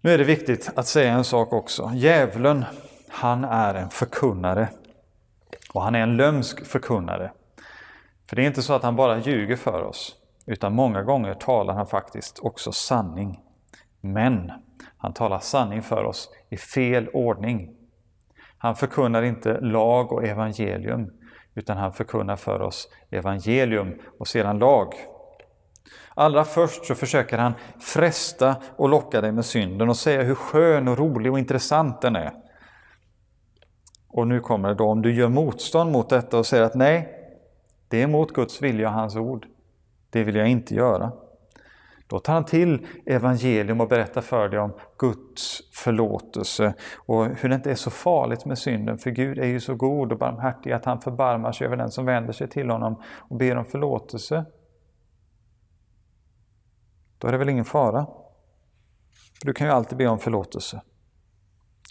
Nu 0.01 0.11
är 0.11 0.19
det 0.19 0.25
viktigt 0.25 0.71
att 0.77 0.87
säga 0.87 1.13
en 1.13 1.25
sak 1.25 1.53
också. 1.53 1.91
Djävulen, 1.95 2.65
han 3.09 3.45
är 3.45 3.75
en 3.75 3.91
förkunnare. 3.91 4.69
Och 5.73 5.83
han 5.83 5.95
är 5.95 6.01
en 6.01 6.17
lömsk 6.17 6.67
förkunnare. 6.67 7.33
För 8.29 8.37
det 8.37 8.43
är 8.43 8.47
inte 8.47 8.63
så 8.63 8.73
att 8.73 8.83
han 8.83 8.97
bara 8.97 9.19
ljuger 9.19 9.57
för 9.57 9.83
oss, 9.83 10.17
utan 10.47 10.75
många 10.75 11.03
gånger 11.03 11.35
talar 11.35 11.75
han 11.75 11.87
faktiskt 11.87 12.39
också 12.39 12.73
sanning. 12.73 13.41
Men 14.01 14.53
han 14.99 15.13
talar 15.13 15.39
sanning 15.39 15.83
för 15.83 16.05
oss 16.05 16.31
i 16.51 16.57
fel 16.57 17.09
ordning. 17.09 17.77
Han 18.59 18.77
förkunnar 18.77 19.23
inte 19.23 19.61
lag 19.61 20.13
och 20.13 20.25
evangelium, 20.25 21.11
utan 21.55 21.77
han 21.77 21.93
förkunnar 21.93 22.37
för 22.37 22.61
oss 22.61 22.89
evangelium 23.11 23.99
och 24.19 24.29
sedan 24.29 24.59
lag. 24.59 24.95
Allra 26.15 26.45
först 26.45 26.85
så 26.85 26.95
försöker 26.95 27.39
han 27.39 27.53
fresta 27.81 28.57
och 28.77 28.89
locka 28.89 29.21
dig 29.21 29.33
med 29.33 29.45
synden 29.45 29.89
och 29.89 29.97
säga 29.97 30.23
hur 30.23 30.35
skön 30.35 30.89
och 30.89 30.99
rolig 30.99 31.33
och 31.33 31.39
intressant 31.39 32.01
den 32.01 32.17
är. 32.17 32.33
Och 34.09 34.29
nu 34.29 34.41
kommer 34.41 34.69
det 34.69 34.75
då, 34.75 34.85
om 34.85 35.03
du 35.03 35.15
gör 35.15 35.29
motstånd 35.29 35.93
mot 35.93 36.09
detta 36.09 36.39
och 36.39 36.47
säger 36.47 36.63
att 36.63 36.75
nej, 36.75 37.09
det 37.89 38.03
är 38.03 38.07
mot 38.07 38.33
Guds 38.33 38.63
vilja 38.63 38.89
och 38.89 38.95
hans 38.95 39.17
ord. 39.17 39.47
Det 40.11 40.25
vill 40.25 40.35
jag 40.35 40.49
inte 40.49 40.75
göra. 40.75 41.13
Då 42.07 42.19
tar 42.19 42.33
han 42.33 42.45
till 42.45 42.87
evangelium 43.07 43.81
och 43.81 43.89
berättar 43.89 44.21
för 44.21 44.49
dig 44.49 44.61
om 44.61 44.73
Guds 44.99 45.61
förlåtelse 45.73 46.75
och 46.97 47.25
hur 47.25 47.49
det 47.49 47.55
inte 47.55 47.71
är 47.71 47.75
så 47.75 47.91
farligt 47.91 48.45
med 48.45 48.59
synden, 48.59 48.99
för 48.99 49.11
Gud 49.11 49.39
är 49.39 49.47
ju 49.47 49.61
så 49.61 49.75
god 49.75 50.13
och 50.13 50.19
barmhärtig 50.19 50.73
att 50.73 50.85
han 50.85 51.01
förbarmar 51.01 51.53
sig 51.53 51.67
över 51.67 51.77
den 51.77 51.91
som 51.91 52.05
vänder 52.05 52.33
sig 52.33 52.49
till 52.49 52.71
honom 52.71 53.03
och 53.19 53.37
ber 53.37 53.57
om 53.57 53.65
förlåtelse. 53.65 54.45
Då 57.19 57.29
är 57.29 57.33
det 57.33 57.39
väl 57.39 57.49
ingen 57.49 57.65
fara? 57.65 58.07
Du 59.41 59.53
kan 59.53 59.67
ju 59.67 59.73
alltid 59.73 59.99
be 59.99 60.07
om 60.07 60.19
förlåtelse. 60.19 60.83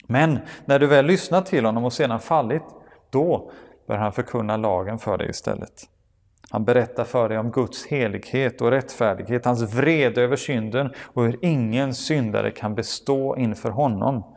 Men 0.07 0.39
när 0.65 0.79
du 0.79 0.87
väl 0.87 1.05
lyssnat 1.05 1.45
till 1.45 1.65
honom 1.65 1.85
och 1.85 1.93
sedan 1.93 2.19
fallit, 2.19 2.63
då 3.09 3.51
bör 3.87 3.97
han 3.97 4.13
förkunna 4.13 4.57
lagen 4.57 4.99
för 4.99 5.17
dig 5.17 5.29
istället. 5.29 5.83
Han 6.49 6.65
berättar 6.65 7.03
för 7.03 7.29
dig 7.29 7.37
om 7.37 7.51
Guds 7.51 7.85
helighet 7.85 8.61
och 8.61 8.71
rättfärdighet, 8.71 9.45
hans 9.45 9.73
vrede 9.73 10.21
över 10.21 10.35
synden 10.35 10.93
och 11.03 11.23
hur 11.23 11.45
ingen 11.45 11.93
syndare 11.93 12.51
kan 12.51 12.75
bestå 12.75 13.37
inför 13.37 13.69
honom. 13.69 14.35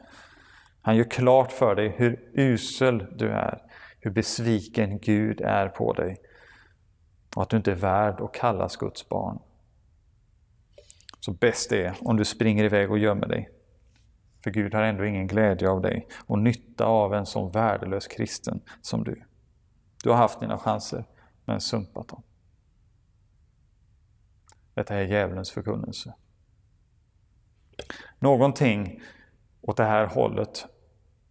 Han 0.82 0.96
gör 0.96 1.04
klart 1.04 1.52
för 1.52 1.74
dig 1.74 1.88
hur 1.88 2.30
usel 2.34 3.06
du 3.16 3.28
är, 3.28 3.58
hur 4.00 4.10
besviken 4.10 4.98
Gud 4.98 5.40
är 5.40 5.68
på 5.68 5.92
dig 5.92 6.16
och 7.36 7.42
att 7.42 7.48
du 7.48 7.56
inte 7.56 7.70
är 7.70 7.76
värd 7.76 8.20
att 8.20 8.32
kallas 8.32 8.76
Guds 8.76 9.08
barn. 9.08 9.38
Så 11.20 11.32
bäst 11.32 11.72
är 11.72 11.96
om 12.00 12.16
du 12.16 12.24
springer 12.24 12.64
iväg 12.64 12.90
och 12.90 12.98
gömmer 12.98 13.28
dig. 13.28 13.50
För 14.44 14.50
Gud 14.50 14.74
har 14.74 14.82
ändå 14.82 15.04
ingen 15.04 15.26
glädje 15.26 15.68
av 15.68 15.80
dig 15.80 16.06
och 16.26 16.38
nytta 16.38 16.84
av 16.84 17.14
en 17.14 17.26
sån 17.26 17.50
värdelös 17.50 18.06
kristen 18.06 18.60
som 18.82 19.04
du. 19.04 19.22
Du 20.02 20.10
har 20.10 20.16
haft 20.16 20.40
dina 20.40 20.58
chanser, 20.58 21.04
men 21.44 21.60
sumpat 21.60 22.08
dem. 22.08 22.22
Detta 24.74 24.94
är 24.94 25.02
djävulens 25.02 25.50
förkunnelse. 25.50 26.14
Någonting 28.18 29.00
åt 29.60 29.76
det 29.76 29.84
här 29.84 30.06
hållet 30.06 30.66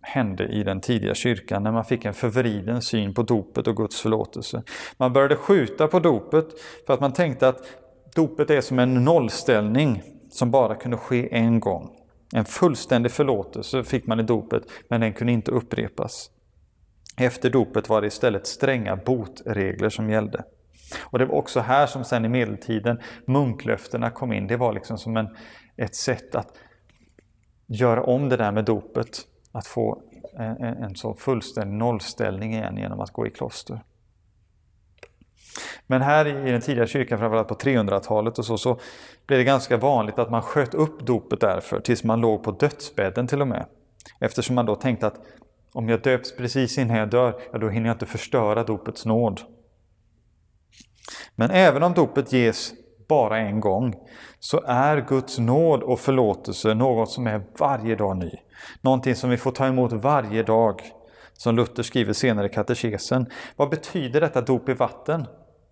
hände 0.02 0.48
i 0.48 0.64
den 0.64 0.82
tidiga 0.82 1.16
kyrkan 1.16 1.64
när 1.64 1.72
man 1.72 1.86
fick 1.86 2.06
en 2.06 2.14
förvriden 2.14 2.82
syn 2.82 3.14
på 3.14 3.24
dopet 3.24 3.68
och 3.68 3.78
Guds 3.78 4.02
förlåtelse. 4.02 4.64
Man 4.98 5.14
började 5.14 5.36
skjuta 5.36 5.88
på 5.88 6.00
dopet 6.00 6.48
för 6.86 6.94
att 6.94 7.00
man 7.00 7.14
tänkte 7.14 7.48
att 7.48 7.62
dopet 8.20 8.50
är 8.50 8.62
som 8.62 8.80
en 8.80 9.04
nollställning 9.06 10.02
som 10.30 10.52
bara 10.52 10.76
kunde 10.76 10.98
ske 10.98 11.36
en 11.36 11.60
gång. 11.60 11.90
En 12.36 12.46
fullständig 12.46 13.12
förlåtelse 13.12 13.84
fick 13.84 14.08
man 14.08 14.20
i 14.20 14.24
dopet, 14.24 14.64
men 14.90 15.02
den 15.02 15.14
kunde 15.14 15.34
inte 15.34 15.52
upprepas. 15.52 16.32
Efter 17.18 17.50
dopet 17.50 17.90
var 17.90 18.02
det 18.02 18.08
istället 18.08 18.48
stränga 18.48 18.96
botregler 18.96 19.90
som 19.90 20.10
gällde. 20.10 20.44
Och 21.02 21.20
det 21.20 21.26
var 21.26 21.36
också 21.36 21.60
här 21.60 21.88
som 21.88 22.04
sen 22.04 22.26
i 22.26 22.30
medeltiden 22.30 23.00
munklöftena 23.26 24.10
kom 24.10 24.34
in. 24.34 24.48
Det 24.48 24.58
var 24.58 24.74
liksom 24.74 24.98
som 24.98 25.18
en, 25.18 25.28
ett 25.78 25.96
sätt 25.96 26.36
att 26.36 26.58
göra 27.68 28.04
om 28.04 28.30
det 28.30 28.38
där 28.38 28.52
med 28.52 28.66
dopet. 28.66 29.22
Att 29.52 29.68
få 29.68 30.02
eh, 30.40 30.52
en, 30.52 30.84
en 30.84 30.96
så 30.96 31.14
fullständig 31.14 31.78
nollställning 31.78 32.54
igen 32.54 32.78
genom 32.78 33.00
att 33.00 33.12
gå 33.12 33.28
i 33.28 33.30
kloster. 33.30 33.80
Men 35.88 36.02
här 36.02 36.48
i 36.48 36.52
den 36.52 36.62
tidiga 36.62 36.88
kyrkan, 36.88 37.20
framförallt 37.20 37.48
på 37.48 37.56
300-talet 37.56 38.40
och 38.40 38.46
så, 38.46 38.58
så 38.58 38.80
blev 39.28 39.40
det 39.40 39.44
ganska 39.44 39.78
vanligt 39.78 40.20
att 40.20 40.32
man 40.32 40.42
sköt 40.42 40.74
upp 40.74 41.06
dopet 41.06 41.42
därför 41.42 41.80
tills 41.80 42.04
man 42.04 42.22
låg 42.22 42.44
på 42.44 42.52
dödsbädden 42.52 43.28
till 43.28 43.42
och 43.42 43.48
med. 43.48 43.66
Eftersom 44.20 44.56
man 44.56 44.66
då 44.66 44.76
tänkte 44.76 45.08
att 45.08 45.22
om 45.74 45.90
jag 45.90 46.02
döps 46.02 46.36
precis 46.36 46.78
innan 46.78 46.98
jag 46.98 47.10
dör, 47.10 47.42
ja 47.52 47.58
då 47.58 47.70
hinner 47.70 47.88
jag 47.88 47.96
inte 47.96 48.06
förstöra 48.06 48.64
dopets 48.64 49.06
nåd. 49.06 49.42
Men 51.36 51.52
även 51.52 51.84
om 51.84 51.94
dopet 51.94 52.34
ges 52.34 52.74
bara 53.08 53.38
en 53.38 53.60
gång, 53.60 53.96
så 54.40 54.62
är 54.68 55.06
Guds 55.08 55.40
nåd 55.40 55.84
och 55.84 56.00
förlåtelse 56.00 56.74
något 56.74 57.12
som 57.12 57.28
är 57.28 57.42
varje 57.58 57.96
dag 57.96 58.18
ny. 58.18 58.32
Någonting 58.82 59.16
som 59.16 59.30
vi 59.30 59.38
får 59.38 59.52
ta 59.52 59.68
emot 59.68 59.94
varje 59.94 60.44
dag, 60.44 60.82
som 61.34 61.56
Luther 61.56 61.84
skriver 61.84 62.14
senare 62.14 62.46
i 62.46 62.50
katekesen. 62.50 63.26
Vad 63.56 63.70
betyder 63.70 64.22
detta 64.22 64.42
dop 64.42 64.70
i 64.70 64.74
vatten? 64.74 65.26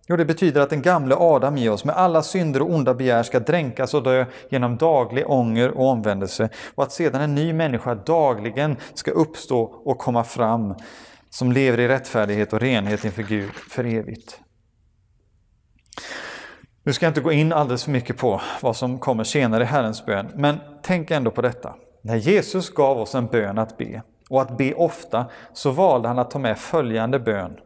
Jo, 0.09 0.15
det 0.15 0.25
betyder 0.25 0.61
att 0.61 0.69
den 0.69 0.81
gamle 0.81 1.15
Adam 1.15 1.57
i 1.57 1.69
oss 1.69 1.85
med 1.85 1.95
alla 1.95 2.23
synder 2.23 2.61
och 2.61 2.69
onda 2.69 2.93
begär 2.93 3.23
ska 3.23 3.39
dränkas 3.39 3.93
och 3.93 4.03
dö 4.03 4.25
genom 4.49 4.77
daglig 4.77 5.29
ånger 5.29 5.69
och 5.71 5.85
omvändelse 5.85 6.49
och 6.75 6.83
att 6.83 6.91
sedan 6.91 7.21
en 7.21 7.35
ny 7.35 7.53
människa 7.53 7.95
dagligen 7.95 8.75
ska 8.93 9.11
uppstå 9.11 9.61
och 9.61 9.97
komma 9.97 10.23
fram 10.23 10.75
som 11.29 11.51
lever 11.51 11.79
i 11.79 11.87
rättfärdighet 11.87 12.53
och 12.53 12.59
renhet 12.59 13.05
inför 13.05 13.23
Gud 13.23 13.51
för 13.53 13.83
evigt. 13.83 14.39
Nu 16.83 16.93
ska 16.93 17.05
jag 17.05 17.11
inte 17.11 17.21
gå 17.21 17.31
in 17.31 17.53
alldeles 17.53 17.83
för 17.83 17.91
mycket 17.91 18.17
på 18.17 18.41
vad 18.61 18.75
som 18.75 18.99
kommer 18.99 19.23
senare 19.23 19.63
i 19.63 19.65
Herrens 19.65 20.05
bön, 20.05 20.31
men 20.35 20.57
tänk 20.81 21.11
ändå 21.11 21.31
på 21.31 21.41
detta. 21.41 21.75
När 22.01 22.15
Jesus 22.15 22.69
gav 22.69 22.99
oss 22.99 23.15
en 23.15 23.27
bön 23.27 23.57
att 23.57 23.77
be, 23.77 24.01
och 24.29 24.41
att 24.41 24.57
be 24.57 24.73
ofta, 24.73 25.25
så 25.53 25.71
valde 25.71 26.07
han 26.07 26.19
att 26.19 26.31
ta 26.31 26.39
med 26.39 26.57
följande 26.57 27.19
bön 27.19 27.57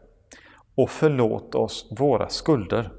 och 0.75 0.89
förlåt 0.89 1.55
oss 1.55 1.87
våra 1.91 2.29
skulder. 2.29 2.91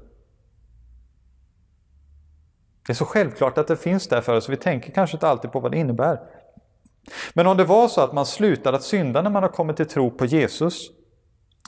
Det 2.87 2.93
är 2.93 2.95
så 2.95 3.05
självklart 3.05 3.57
att 3.57 3.67
det 3.67 3.77
finns 3.77 4.07
där 4.07 4.21
för 4.21 4.37
oss, 4.37 4.49
vi 4.49 4.57
tänker 4.57 4.91
kanske 4.91 5.17
inte 5.17 5.27
alltid 5.27 5.51
på 5.51 5.59
vad 5.59 5.71
det 5.71 5.77
innebär. 5.77 6.19
Men 7.33 7.47
om 7.47 7.57
det 7.57 7.63
var 7.63 7.87
så 7.87 8.01
att 8.01 8.13
man 8.13 8.25
slutar 8.25 8.73
att 8.73 8.83
synda 8.83 9.21
när 9.21 9.29
man 9.29 9.43
har 9.43 9.49
kommit 9.49 9.77
till 9.77 9.87
tro 9.87 10.11
på 10.11 10.25
Jesus, 10.25 10.91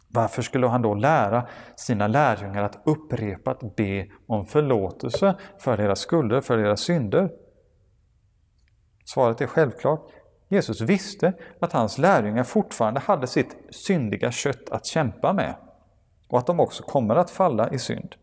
varför 0.08 0.42
skulle 0.42 0.68
han 0.68 0.82
då 0.82 0.94
lära 0.94 1.48
sina 1.76 2.08
lärjungar 2.08 2.64
att 2.64 2.82
upprepat 2.86 3.76
be 3.76 4.08
om 4.28 4.46
förlåtelse 4.46 5.36
för 5.60 5.78
deras 5.78 6.00
skulder, 6.00 6.42
för 6.42 6.58
deras 6.58 6.82
synder? 6.82 7.30
Svaret 9.06 9.42
är 9.42 9.48
självklart. 9.48 10.12
Jesus 10.50 10.82
visste 10.82 11.34
att 11.60 11.74
hans 11.74 11.98
lärjungar 11.98 12.44
fortfarande 12.44 13.00
hade 13.00 13.28
sitt 13.28 13.58
syndiga 13.70 14.32
kött 14.32 14.70
att 14.70 14.86
kämpa 14.86 15.34
med 15.34 15.56
och 16.28 16.40
att 16.40 16.48
de 16.48 16.60
också 16.60 16.84
kommer 16.84 17.16
att 17.16 17.30
falla 17.30 17.70
i 17.70 17.80
synd. 17.80 18.16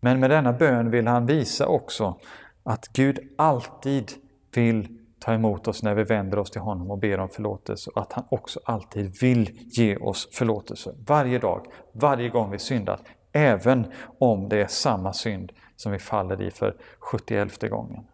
Men 0.00 0.20
med 0.20 0.30
denna 0.30 0.52
bön 0.52 0.90
vill 0.90 1.06
han 1.06 1.26
visa 1.26 1.66
också 1.66 2.18
att 2.62 2.88
Gud 2.88 3.18
alltid 3.38 4.12
vill 4.54 4.98
ta 5.18 5.34
emot 5.34 5.68
oss 5.68 5.82
när 5.82 5.94
vi 5.94 6.04
vänder 6.04 6.38
oss 6.38 6.50
till 6.50 6.60
honom 6.60 6.90
och 6.90 6.98
ber 6.98 7.20
om 7.20 7.28
förlåtelse 7.28 7.90
och 7.90 8.02
att 8.02 8.12
han 8.12 8.24
också 8.30 8.60
alltid 8.64 9.20
vill 9.20 9.58
ge 9.66 9.96
oss 9.96 10.28
förlåtelse 10.32 10.94
varje 11.06 11.38
dag, 11.38 11.66
varje 11.92 12.28
gång 12.28 12.50
vi 12.50 12.58
syndat, 12.58 13.02
även 13.32 13.92
om 14.18 14.48
det 14.48 14.62
är 14.62 14.66
samma 14.66 15.12
synd 15.12 15.52
som 15.76 15.92
vi 15.92 15.98
faller 15.98 16.42
i 16.42 16.50
för 16.50 16.76
71 16.98 17.70
gången. 17.70 18.04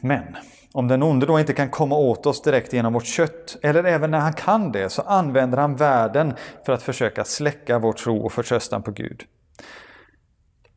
Men 0.00 0.36
om 0.74 0.88
den 0.88 1.02
onde 1.02 1.26
då 1.26 1.40
inte 1.40 1.52
kan 1.52 1.70
komma 1.70 1.96
åt 1.96 2.26
oss 2.26 2.42
direkt 2.42 2.72
genom 2.72 2.92
vårt 2.92 3.06
kött, 3.06 3.56
eller 3.62 3.84
även 3.84 4.10
när 4.10 4.18
han 4.18 4.32
kan 4.32 4.72
det, 4.72 4.90
så 4.90 5.02
använder 5.02 5.58
han 5.58 5.76
världen 5.76 6.34
för 6.66 6.72
att 6.72 6.82
försöka 6.82 7.24
släcka 7.24 7.78
vår 7.78 7.92
tro 7.92 8.24
och 8.24 8.32
förtröstan 8.32 8.82
på 8.82 8.90
Gud. 8.90 9.22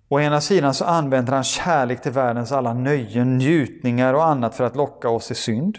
Å 0.10 0.20
ena 0.20 0.42
sidan 0.42 0.74
så 0.74 0.86
använder 0.86 1.34
han 1.34 1.44
kärlek 1.44 2.02
till 2.02 2.12
världens 2.12 2.52
alla 2.52 2.74
nöjen, 2.74 3.38
njutningar 3.38 4.14
och 4.14 4.26
annat 4.26 4.56
för 4.56 4.64
att 4.64 4.76
locka 4.76 5.10
oss 5.10 5.32
i 5.32 5.36
synd. 5.36 5.78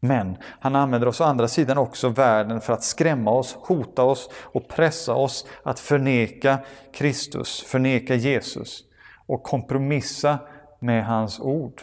Men 0.00 0.36
han 0.60 0.76
använder 0.76 1.08
oss 1.08 1.20
å 1.20 1.24
andra 1.24 1.48
sidan 1.48 1.78
också 1.78 2.08
världen 2.08 2.60
för 2.60 2.72
att 2.72 2.82
skrämma 2.82 3.30
oss, 3.30 3.56
hota 3.60 4.02
oss 4.02 4.30
och 4.42 4.68
pressa 4.68 5.14
oss 5.14 5.46
att 5.62 5.80
förneka 5.80 6.58
Kristus, 6.94 7.62
förneka 7.62 8.14
Jesus 8.14 8.80
och 9.26 9.42
kompromissa 9.42 10.38
med 10.80 11.06
hans 11.06 11.40
ord. 11.40 11.82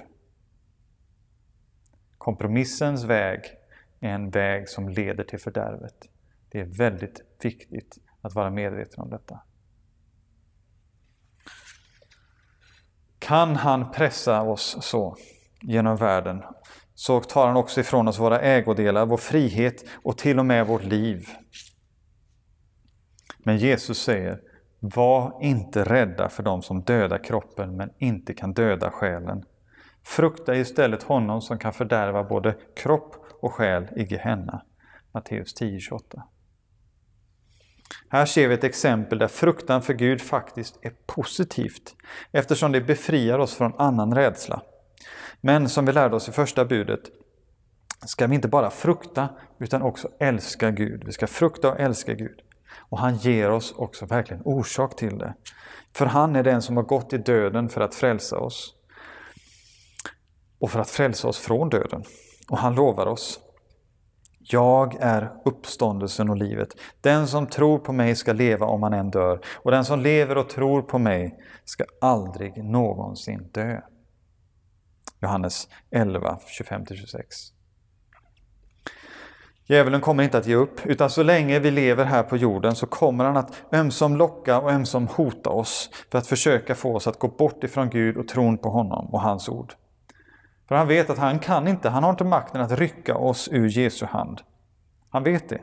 Kompromissens 2.23 3.03
väg 3.03 3.39
är 3.99 4.09
en 4.09 4.29
väg 4.29 4.69
som 4.69 4.89
leder 4.89 5.23
till 5.23 5.39
fördärvet. 5.39 6.09
Det 6.49 6.59
är 6.59 6.65
väldigt 6.65 7.21
viktigt 7.43 7.97
att 8.21 8.35
vara 8.35 8.49
medveten 8.49 9.03
om 9.03 9.09
detta. 9.09 9.39
Kan 13.19 13.55
han 13.55 13.91
pressa 13.91 14.41
oss 14.41 14.77
så 14.81 15.17
genom 15.61 15.97
världen 15.97 16.43
så 16.93 17.19
tar 17.19 17.47
han 17.47 17.57
också 17.57 17.79
ifrån 17.79 18.07
oss 18.07 18.19
våra 18.19 18.39
ägodelar, 18.39 19.05
vår 19.05 19.17
frihet 19.17 19.85
och 20.03 20.17
till 20.17 20.39
och 20.39 20.45
med 20.45 20.67
vårt 20.67 20.83
liv. 20.83 21.27
Men 23.37 23.57
Jesus 23.57 24.03
säger, 24.03 24.41
var 24.79 25.37
inte 25.41 25.83
rädda 25.83 26.29
för 26.29 26.43
dem 26.43 26.61
som 26.61 26.81
dödar 26.81 27.23
kroppen 27.23 27.77
men 27.77 27.89
inte 27.97 28.33
kan 28.33 28.53
döda 28.53 28.91
själen. 28.91 29.45
Frukta 30.03 30.55
istället 30.55 31.03
honom 31.03 31.41
som 31.41 31.57
kan 31.57 31.73
fördärva 31.73 32.23
både 32.23 32.55
kropp 32.75 33.15
och 33.41 33.53
själ 33.53 33.87
i 33.95 34.03
Gehenna. 34.03 34.61
Matteus 35.11 35.55
10.28. 35.61 36.21
Här 38.09 38.25
ser 38.25 38.47
vi 38.47 38.53
ett 38.53 38.63
exempel 38.63 39.19
där 39.19 39.27
fruktan 39.27 39.81
för 39.81 39.93
Gud 39.93 40.21
faktiskt 40.21 40.79
är 40.81 40.93
positivt 41.05 41.95
eftersom 42.31 42.71
det 42.71 42.81
befriar 42.81 43.39
oss 43.39 43.55
från 43.55 43.73
annan 43.77 44.15
rädsla. 44.15 44.61
Men 45.41 45.69
som 45.69 45.85
vi 45.85 45.91
lärde 45.91 46.15
oss 46.15 46.29
i 46.29 46.31
första 46.31 46.65
budet 46.65 47.01
ska 48.05 48.27
vi 48.27 48.35
inte 48.35 48.47
bara 48.47 48.69
frukta 48.69 49.29
utan 49.59 49.81
också 49.81 50.09
älska 50.19 50.71
Gud. 50.71 51.03
Vi 51.05 51.11
ska 51.11 51.27
frukta 51.27 51.71
och 51.71 51.79
älska 51.79 52.13
Gud. 52.13 52.39
Och 52.77 52.99
han 52.99 53.15
ger 53.15 53.49
oss 53.49 53.73
också 53.77 54.05
verkligen 54.05 54.41
orsak 54.45 54.95
till 54.95 55.17
det. 55.17 55.33
För 55.93 56.05
han 56.05 56.35
är 56.35 56.43
den 56.43 56.61
som 56.61 56.77
har 56.77 56.83
gått 56.83 57.13
i 57.13 57.17
döden 57.17 57.69
för 57.69 57.81
att 57.81 57.95
frälsa 57.95 58.39
oss. 58.39 58.75
Och 60.63 60.71
för 60.71 60.79
att 60.79 60.89
frälsa 60.89 61.27
oss 61.27 61.39
från 61.39 61.69
döden. 61.69 62.03
Och 62.49 62.57
han 62.57 62.75
lovar 62.75 63.05
oss 63.05 63.39
jag 64.45 64.95
är 64.99 65.31
uppståndelsen 65.45 66.29
och 66.29 66.37
livet. 66.37 66.69
Den 67.01 67.27
som 67.27 67.47
tror 67.47 67.79
på 67.79 67.93
mig 67.93 68.15
ska 68.15 68.33
leva 68.33 68.65
om 68.65 68.83
han 68.83 68.93
än 68.93 69.09
dör, 69.09 69.39
och 69.55 69.71
den 69.71 69.85
som 69.85 69.99
lever 69.99 70.37
och 70.37 70.49
tror 70.49 70.81
på 70.81 70.99
mig 70.99 71.39
ska 71.65 71.83
aldrig 72.01 72.63
någonsin 72.63 73.49
dö. 73.51 73.81
Johannes 75.21 75.67
11, 75.91 76.39
25-26. 76.59 77.21
Djävulen 79.65 80.01
kommer 80.01 80.23
inte 80.23 80.37
att 80.37 80.47
ge 80.47 80.55
upp, 80.55 80.85
utan 80.85 81.09
så 81.09 81.23
länge 81.23 81.59
vi 81.59 81.71
lever 81.71 82.05
här 82.05 82.23
på 82.23 82.37
jorden 82.37 82.75
så 82.75 82.85
kommer 82.85 83.25
han 83.25 83.37
att 83.37 83.53
ömsom 83.71 84.17
locka 84.17 84.59
och 84.59 84.71
ömsom 84.71 85.07
hota 85.07 85.49
oss 85.49 85.89
för 86.11 86.17
att 86.17 86.27
försöka 86.27 86.75
få 86.75 86.95
oss 86.95 87.07
att 87.07 87.19
gå 87.19 87.27
bort 87.27 87.63
ifrån 87.63 87.89
Gud 87.89 88.17
och 88.17 88.27
tron 88.27 88.57
på 88.57 88.69
honom 88.69 89.09
och 89.13 89.21
hans 89.21 89.49
ord. 89.49 89.73
För 90.73 90.77
han 90.77 90.87
vet 90.87 91.09
att 91.09 91.17
han 91.17 91.39
kan 91.39 91.67
inte, 91.67 91.89
han 91.89 92.03
har 92.03 92.09
inte 92.09 92.23
makten 92.23 92.61
att 92.61 92.71
rycka 92.71 93.15
oss 93.15 93.49
ur 93.51 93.67
Jesu 93.67 94.05
hand. 94.05 94.41
Han 95.09 95.23
vet 95.23 95.49
det. 95.49 95.61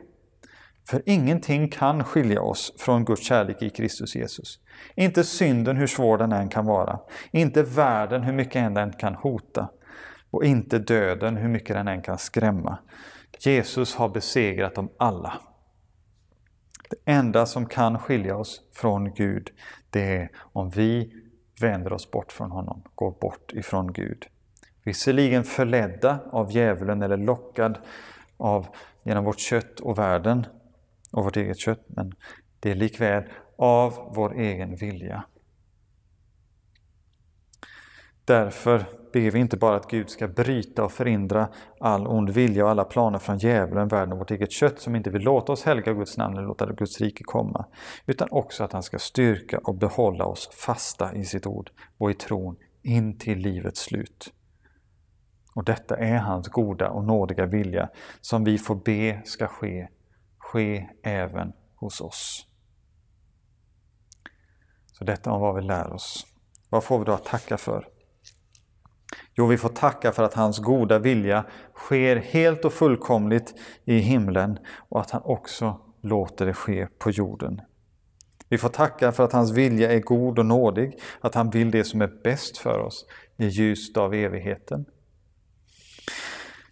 För 0.89 1.01
ingenting 1.05 1.69
kan 1.69 2.03
skilja 2.03 2.41
oss 2.41 2.73
från 2.77 3.05
Guds 3.05 3.23
kärlek 3.23 3.61
i 3.61 3.69
Kristus 3.69 4.15
Jesus. 4.15 4.59
Inte 4.95 5.23
synden 5.23 5.77
hur 5.77 5.87
svår 5.87 6.17
den 6.17 6.31
än 6.31 6.49
kan 6.49 6.65
vara. 6.65 6.99
Inte 7.31 7.63
världen 7.63 8.23
hur 8.23 8.33
mycket 8.33 8.75
den 8.75 8.93
kan 8.93 9.15
hota. 9.15 9.69
Och 10.29 10.45
inte 10.45 10.79
döden 10.79 11.37
hur 11.37 11.49
mycket 11.49 11.75
den 11.75 11.87
än 11.87 12.01
kan 12.01 12.17
skrämma. 12.17 12.77
Jesus 13.39 13.95
har 13.95 14.09
besegrat 14.09 14.75
dem 14.75 14.89
alla. 14.97 15.33
Det 16.89 17.11
enda 17.11 17.45
som 17.45 17.65
kan 17.65 17.99
skilja 17.99 18.35
oss 18.35 18.61
från 18.73 19.13
Gud, 19.13 19.49
det 19.89 20.15
är 20.17 20.29
om 20.35 20.69
vi 20.69 21.13
vänder 21.61 21.93
oss 21.93 22.11
bort 22.11 22.31
från 22.31 22.51
honom, 22.51 22.83
går 22.95 23.11
bort 23.11 23.51
ifrån 23.53 23.93
Gud. 23.93 24.27
Visserligen 24.83 25.43
förledda 25.43 26.19
av 26.31 26.51
djävulen 26.51 27.01
eller 27.01 27.17
lockad 27.17 27.77
av, 28.37 28.67
genom 29.03 29.23
vårt 29.25 29.39
kött 29.39 29.79
och 29.79 29.97
världen 29.97 30.45
och 31.11 31.23
vårt 31.23 31.37
eget 31.37 31.59
kött, 31.59 31.83
men 31.87 32.13
det 32.59 32.71
är 32.71 32.75
likväl 32.75 33.23
av 33.55 34.11
vår 34.15 34.33
egen 34.39 34.75
vilja. 34.75 35.23
Därför 38.25 38.85
ber 39.13 39.31
vi 39.31 39.39
inte 39.39 39.57
bara 39.57 39.75
att 39.75 39.89
Gud 39.89 40.09
ska 40.09 40.27
bryta 40.27 40.83
och 40.83 40.91
förhindra 40.91 41.47
all 41.79 42.07
ond 42.07 42.29
vilja 42.29 42.63
och 42.63 42.69
alla 42.71 42.83
planer 42.83 43.19
från 43.19 43.37
djävulen, 43.37 43.87
världen 43.87 44.13
och 44.13 44.19
vårt 44.19 44.31
eget 44.31 44.51
kött 44.51 44.79
som 44.79 44.95
inte 44.95 45.09
vill 45.09 45.21
låta 45.21 45.51
oss 45.51 45.63
helga 45.63 45.93
Guds 45.93 46.17
namn 46.17 46.37
eller 46.37 46.47
låta 46.47 46.65
Guds 46.65 47.01
rike 47.01 47.23
komma, 47.23 47.65
utan 48.05 48.27
också 48.31 48.63
att 48.63 48.73
han 48.73 48.83
ska 48.83 48.99
styrka 48.99 49.57
och 49.63 49.75
behålla 49.75 50.25
oss 50.25 50.49
fasta 50.53 51.15
i 51.15 51.25
sitt 51.25 51.47
ord 51.47 51.69
och 51.97 52.11
i 52.11 52.13
tron 52.13 52.55
in 52.81 53.17
till 53.17 53.37
livets 53.37 53.79
slut. 53.79 54.33
Och 55.53 55.63
detta 55.63 55.97
är 55.97 56.17
hans 56.17 56.47
goda 56.47 56.89
och 56.89 57.03
nådiga 57.03 57.45
vilja 57.45 57.89
som 58.21 58.43
vi 58.43 58.57
får 58.57 58.75
be 58.75 59.21
ska 59.25 59.47
ske, 59.47 59.87
ske 60.37 60.89
även 61.03 61.53
hos 61.75 62.01
oss. 62.01 62.47
Så 64.93 65.03
detta 65.03 65.31
om 65.31 65.41
vad 65.41 65.55
vi 65.55 65.61
lär 65.61 65.93
oss. 65.93 66.27
Vad 66.69 66.83
får 66.83 66.99
vi 66.99 67.05
då 67.05 67.11
att 67.11 67.25
tacka 67.25 67.57
för? 67.57 67.87
Jo, 69.33 69.45
vi 69.45 69.57
får 69.57 69.69
tacka 69.69 70.11
för 70.11 70.23
att 70.23 70.33
hans 70.33 70.59
goda 70.59 70.99
vilja 70.99 71.45
sker 71.75 72.15
helt 72.15 72.65
och 72.65 72.73
fullkomligt 72.73 73.53
i 73.85 73.97
himlen 73.97 74.59
och 74.89 75.01
att 75.01 75.11
han 75.11 75.21
också 75.25 75.81
låter 76.01 76.45
det 76.45 76.53
ske 76.53 76.87
på 76.99 77.11
jorden. 77.11 77.61
Vi 78.49 78.57
får 78.57 78.69
tacka 78.69 79.11
för 79.11 79.23
att 79.23 79.33
hans 79.33 79.51
vilja 79.51 79.91
är 79.91 79.99
god 79.99 80.39
och 80.39 80.45
nådig, 80.45 80.99
att 81.21 81.35
han 81.35 81.49
vill 81.49 81.71
det 81.71 81.83
som 81.83 82.01
är 82.01 82.21
bäst 82.23 82.57
för 82.57 82.79
oss 82.79 83.05
i 83.37 83.47
ljuset 83.47 83.97
av 83.97 84.13
evigheten. 84.13 84.85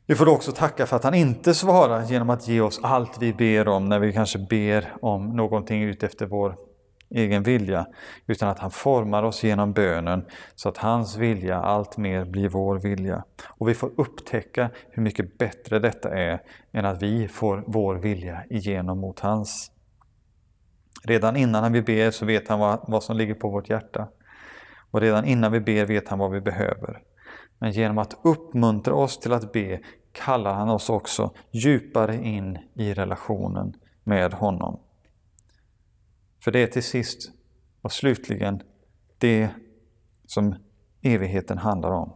Vi 0.10 0.16
får 0.16 0.30
också 0.30 0.52
tacka 0.52 0.86
för 0.86 0.96
att 0.96 1.04
han 1.04 1.14
inte 1.14 1.54
svarar 1.54 2.04
genom 2.04 2.30
att 2.30 2.48
ge 2.48 2.62
oss 2.62 2.80
allt 2.84 3.18
vi 3.22 3.34
ber 3.34 3.68
om 3.68 3.90
när 3.90 4.00
vi 4.00 4.14
kanske 4.14 4.40
ber 4.40 4.94
om 5.02 5.36
någonting 5.36 5.84
utefter 5.84 6.26
vår 6.26 6.56
egen 7.10 7.44
vilja, 7.44 7.88
utan 8.28 8.50
att 8.50 8.60
han 8.60 8.72
formar 8.72 9.24
oss 9.24 9.44
genom 9.44 9.74
bönen 9.74 10.26
så 10.56 10.70
att 10.70 10.78
hans 10.78 11.18
vilja 11.18 11.58
allt 11.58 11.98
mer 11.98 12.26
blir 12.26 12.50
vår 12.50 12.80
vilja. 12.80 13.24
Och 13.48 13.70
vi 13.70 13.74
får 13.74 13.92
upptäcka 13.98 14.70
hur 14.90 15.04
mycket 15.04 15.38
bättre 15.38 15.80
detta 15.80 16.10
är 16.10 16.42
än 16.72 16.86
att 16.86 17.02
vi 17.02 17.28
får 17.28 17.64
vår 17.68 17.96
vilja 17.96 18.44
igenom 18.50 19.00
mot 19.00 19.20
hans. 19.20 19.72
Redan 21.04 21.36
innan 21.36 21.74
vi 21.74 21.82
ber 21.82 22.12
så 22.12 22.26
vet 22.26 22.48
han 22.48 22.60
vad, 22.60 22.80
vad 22.88 23.04
som 23.04 23.18
ligger 23.18 23.34
på 23.34 23.50
vårt 23.50 23.70
hjärta. 23.70 24.08
Och 24.92 25.02
redan 25.02 25.26
innan 25.26 25.52
vi 25.52 25.60
ber 25.60 25.86
vet 25.86 26.10
han 26.10 26.20
vad 26.20 26.32
vi 26.32 26.42
behöver. 26.42 27.09
Men 27.60 27.72
genom 27.72 27.98
att 27.98 28.20
uppmuntra 28.24 28.96
oss 28.96 29.20
till 29.20 29.34
att 29.34 29.54
be 29.54 29.80
kallar 30.12 30.54
han 30.54 30.70
oss 30.70 30.90
också 30.90 31.34
djupare 31.52 32.16
in 32.16 32.58
i 32.74 32.94
relationen 32.94 33.76
med 34.04 34.34
honom. 34.34 34.80
För 36.44 36.52
det 36.52 36.60
är 36.60 36.68
till 36.68 36.84
sist 36.84 37.32
och 37.82 37.92
slutligen 37.92 38.62
det 39.18 39.50
som 40.26 40.56
evigheten 41.02 41.58
handlar 41.58 41.92
om. 41.92 42.14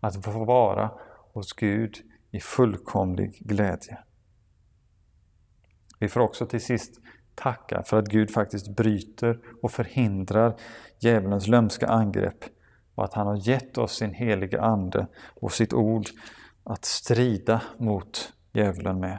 Att 0.00 0.24
få 0.24 0.44
vara 0.44 0.90
hos 1.32 1.52
Gud 1.52 1.96
i 2.30 2.40
fullkomlig 2.40 3.38
glädje. 3.40 3.98
Vi 5.98 6.08
får 6.08 6.20
också 6.20 6.46
till 6.46 6.60
sist 6.60 7.00
tacka 7.34 7.82
för 7.82 7.98
att 7.98 8.06
Gud 8.08 8.30
faktiskt 8.30 8.76
bryter 8.76 9.40
och 9.62 9.72
förhindrar 9.72 10.56
djävulens 10.98 11.46
lömska 11.46 11.86
angrepp 11.86 12.44
och 12.96 13.04
att 13.04 13.14
han 13.14 13.26
har 13.26 13.48
gett 13.48 13.78
oss 13.78 13.96
sin 13.96 14.14
heliga 14.14 14.60
Ande 14.60 15.06
och 15.34 15.52
sitt 15.52 15.72
ord 15.72 16.06
att 16.64 16.84
strida 16.84 17.62
mot 17.78 18.32
djävulen 18.52 19.00
med. 19.00 19.18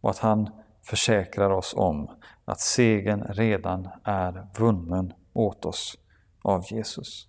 Och 0.00 0.10
att 0.10 0.18
han 0.18 0.50
försäkrar 0.82 1.50
oss 1.50 1.74
om 1.76 2.10
att 2.44 2.60
segern 2.60 3.22
redan 3.22 3.88
är 4.04 4.48
vunnen 4.58 5.12
åt 5.32 5.64
oss 5.64 5.98
av 6.42 6.64
Jesus. 6.70 7.28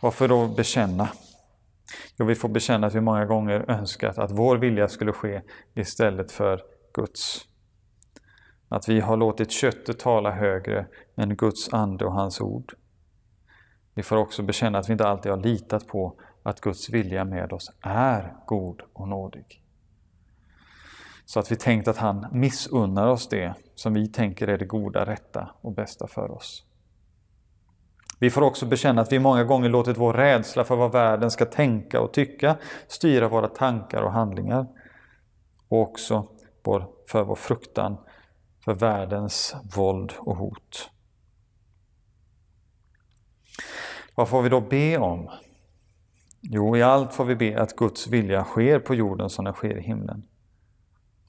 Varför 0.00 0.28
då 0.28 0.48
bekänna? 0.48 1.08
Jo, 2.18 2.26
vi 2.26 2.34
får 2.34 2.48
bekänna 2.48 2.86
att 2.86 2.94
vi 2.94 3.00
många 3.00 3.24
gånger 3.24 3.70
önskat 3.70 4.18
att 4.18 4.30
vår 4.30 4.56
vilja 4.56 4.88
skulle 4.88 5.12
ske 5.12 5.42
istället 5.74 6.32
för 6.32 6.62
Guds. 6.94 7.46
Att 8.68 8.88
vi 8.88 9.00
har 9.00 9.16
låtit 9.16 9.50
köttet 9.50 9.98
tala 9.98 10.30
högre 10.30 10.86
än 11.16 11.36
Guds 11.36 11.72
ande 11.72 12.04
och 12.04 12.12
hans 12.12 12.40
ord. 12.40 12.74
Vi 13.94 14.02
får 14.02 14.16
också 14.16 14.42
bekänna 14.42 14.78
att 14.78 14.88
vi 14.88 14.92
inte 14.92 15.06
alltid 15.06 15.32
har 15.32 15.38
litat 15.38 15.86
på 15.86 16.14
att 16.42 16.60
Guds 16.60 16.90
vilja 16.90 17.24
med 17.24 17.52
oss 17.52 17.70
är 17.80 18.34
god 18.46 18.82
och 18.92 19.08
nådig. 19.08 19.62
Så 21.24 21.40
att 21.40 21.52
vi 21.52 21.56
tänkt 21.56 21.88
att 21.88 21.96
han 21.96 22.26
missunnar 22.32 23.06
oss 23.06 23.28
det 23.28 23.54
som 23.74 23.94
vi 23.94 24.08
tänker 24.08 24.48
är 24.48 24.58
det 24.58 24.64
goda, 24.64 25.06
rätta 25.06 25.48
och 25.60 25.72
bästa 25.72 26.06
för 26.06 26.30
oss. 26.30 26.64
Vi 28.18 28.30
får 28.30 28.42
också 28.42 28.66
bekänna 28.66 29.02
att 29.02 29.12
vi 29.12 29.18
många 29.18 29.44
gånger 29.44 29.68
låtit 29.68 29.98
vår 29.98 30.12
rädsla 30.12 30.64
för 30.64 30.76
vad 30.76 30.92
världen 30.92 31.30
ska 31.30 31.44
tänka 31.44 32.00
och 32.00 32.12
tycka 32.12 32.56
styra 32.88 33.28
våra 33.28 33.48
tankar 33.48 34.02
och 34.02 34.12
handlingar. 34.12 34.66
Och 35.68 35.80
också 35.80 36.28
för 37.08 37.24
vår 37.24 37.34
fruktan 37.34 37.96
för 38.66 38.74
världens 38.74 39.56
våld 39.76 40.12
och 40.18 40.36
hot. 40.36 40.90
Vad 44.14 44.28
får 44.28 44.42
vi 44.42 44.48
då 44.48 44.60
be 44.60 44.98
om? 44.98 45.30
Jo, 46.40 46.76
i 46.76 46.82
allt 46.82 47.14
får 47.14 47.24
vi 47.24 47.36
be 47.36 47.60
att 47.62 47.76
Guds 47.76 48.06
vilja 48.06 48.44
sker 48.44 48.78
på 48.78 48.94
jorden 48.94 49.30
som 49.30 49.44
den 49.44 49.54
sker 49.54 49.78
i 49.78 49.82
himlen. 49.82 50.22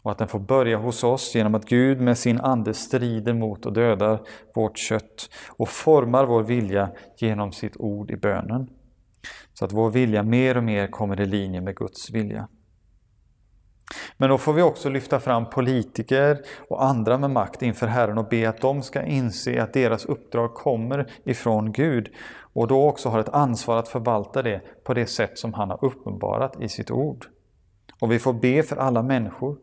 Och 0.02 0.12
att 0.12 0.18
den 0.18 0.28
får 0.28 0.40
börja 0.40 0.78
hos 0.78 1.04
oss 1.04 1.36
genom 1.36 1.56
att 1.56 1.66
Gud 1.66 2.02
med 2.02 2.18
sin 2.18 2.40
ande 2.40 2.74
strider 2.74 3.34
mot 3.34 3.66
och 3.66 3.74
dödar 3.74 4.22
vårt 4.56 4.78
kött 4.78 5.30
och 5.50 5.70
formar 5.70 6.26
vår 6.26 6.44
vilja 6.44 6.92
genom 7.18 7.52
sitt 7.52 7.78
ord 7.78 8.12
i 8.12 8.18
bönen. 8.18 8.70
Så 9.54 9.66
att 9.66 9.72
vår 9.72 9.90
vilja 9.90 10.24
mer 10.24 10.58
och 10.58 10.64
mer 10.64 10.88
kommer 10.88 11.22
i 11.22 11.26
linje 11.26 11.62
med 11.62 11.76
Guds 11.76 12.10
vilja. 12.10 12.48
Men 14.18 14.30
då 14.30 14.38
får 14.38 14.54
vi 14.54 14.62
också 14.62 14.90
lyfta 14.90 15.20
fram 15.20 15.50
politiker 15.50 16.42
och 16.70 16.86
andra 16.86 17.18
med 17.18 17.32
makt 17.32 17.62
inför 17.62 17.88
Herren 17.88 18.18
och 18.18 18.30
be 18.30 18.50
att 18.50 18.62
de 18.62 18.84
ska 18.84 19.04
inse 19.04 19.64
att 19.64 19.74
deras 19.74 20.06
uppdrag 20.06 20.54
kommer 20.54 21.12
ifrån 21.24 21.72
Gud 21.72 22.10
och 22.54 22.68
då 22.68 22.88
också 22.88 23.10
har 23.10 23.20
ett 23.20 23.30
ansvar 23.30 23.78
att 23.78 23.88
förvalta 23.88 24.44
det 24.44 24.62
på 24.84 24.94
det 24.94 25.06
sätt 25.06 25.38
som 25.38 25.54
han 25.54 25.70
har 25.70 25.86
uppenbarat 25.86 26.62
i 26.62 26.70
sitt 26.70 26.92
ord. 26.92 27.26
Och 28.00 28.12
vi 28.12 28.20
får 28.20 28.34
be 28.34 28.64
för 28.64 28.76
alla 28.76 29.04
människor 29.04 29.58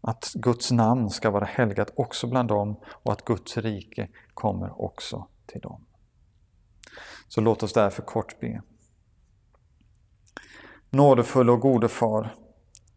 att 0.00 0.32
Guds 0.34 0.70
namn 0.70 1.10
ska 1.10 1.30
vara 1.30 1.44
helgat 1.44 1.92
också 1.96 2.26
bland 2.26 2.48
dem 2.48 2.80
och 2.84 3.12
att 3.12 3.24
Guds 3.24 3.56
rike 3.56 4.08
kommer 4.34 4.82
också 4.82 5.26
till 5.46 5.60
dem. 5.60 5.84
Så 7.28 7.40
låt 7.40 7.62
oss 7.62 7.72
därför 7.72 8.02
kort 8.02 8.40
be. 8.40 8.62
Nådefull 10.90 11.50
och 11.50 11.60
gode 11.60 11.88
Far, 11.88 12.34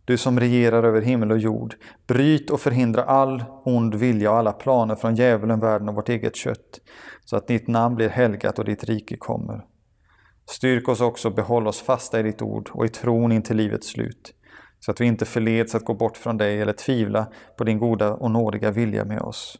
du 0.05 0.17
som 0.17 0.39
regerar 0.39 0.83
över 0.83 1.01
himmel 1.01 1.31
och 1.31 1.37
jord, 1.37 1.75
bryt 2.07 2.49
och 2.49 2.61
förhindra 2.61 3.03
all 3.03 3.43
ond 3.63 3.95
vilja 3.95 4.31
och 4.31 4.37
alla 4.37 4.51
planer 4.51 4.95
från 4.95 5.15
djävulen, 5.15 5.59
världen 5.59 5.89
och 5.89 5.95
vårt 5.95 6.09
eget 6.09 6.35
kött, 6.35 6.81
så 7.25 7.37
att 7.37 7.47
ditt 7.47 7.67
namn 7.67 7.95
blir 7.95 8.09
helgat 8.09 8.59
och 8.59 8.65
ditt 8.65 8.83
rike 8.83 9.17
kommer. 9.17 9.65
Styrk 10.45 10.87
oss 10.87 11.01
också 11.01 11.29
behåll 11.29 11.67
oss 11.67 11.81
fasta 11.81 12.19
i 12.19 12.23
ditt 12.23 12.41
ord 12.41 12.69
och 12.73 12.85
i 12.85 12.89
tron 12.89 13.31
in 13.31 13.41
till 13.41 13.57
livets 13.57 13.87
slut, 13.87 14.33
så 14.79 14.91
att 14.91 15.01
vi 15.01 15.05
inte 15.05 15.25
förleds 15.25 15.75
att 15.75 15.85
gå 15.85 15.93
bort 15.93 16.17
från 16.17 16.37
dig 16.37 16.61
eller 16.61 16.73
tvivla 16.73 17.27
på 17.57 17.63
din 17.63 17.79
goda 17.79 18.13
och 18.13 18.31
nådiga 18.31 18.71
vilja 18.71 19.05
med 19.05 19.21
oss. 19.21 19.59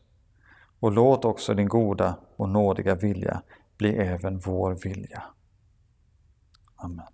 Och 0.79 0.91
låt 0.91 1.25
också 1.25 1.53
din 1.53 1.67
goda 1.67 2.17
och 2.35 2.49
nådiga 2.49 2.95
vilja 2.95 3.41
bli 3.77 3.95
även 3.95 4.39
vår 4.39 4.79
vilja. 4.83 5.23
Amen. 6.75 7.05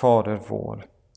Fader 0.00 0.40
vår, 0.48 0.86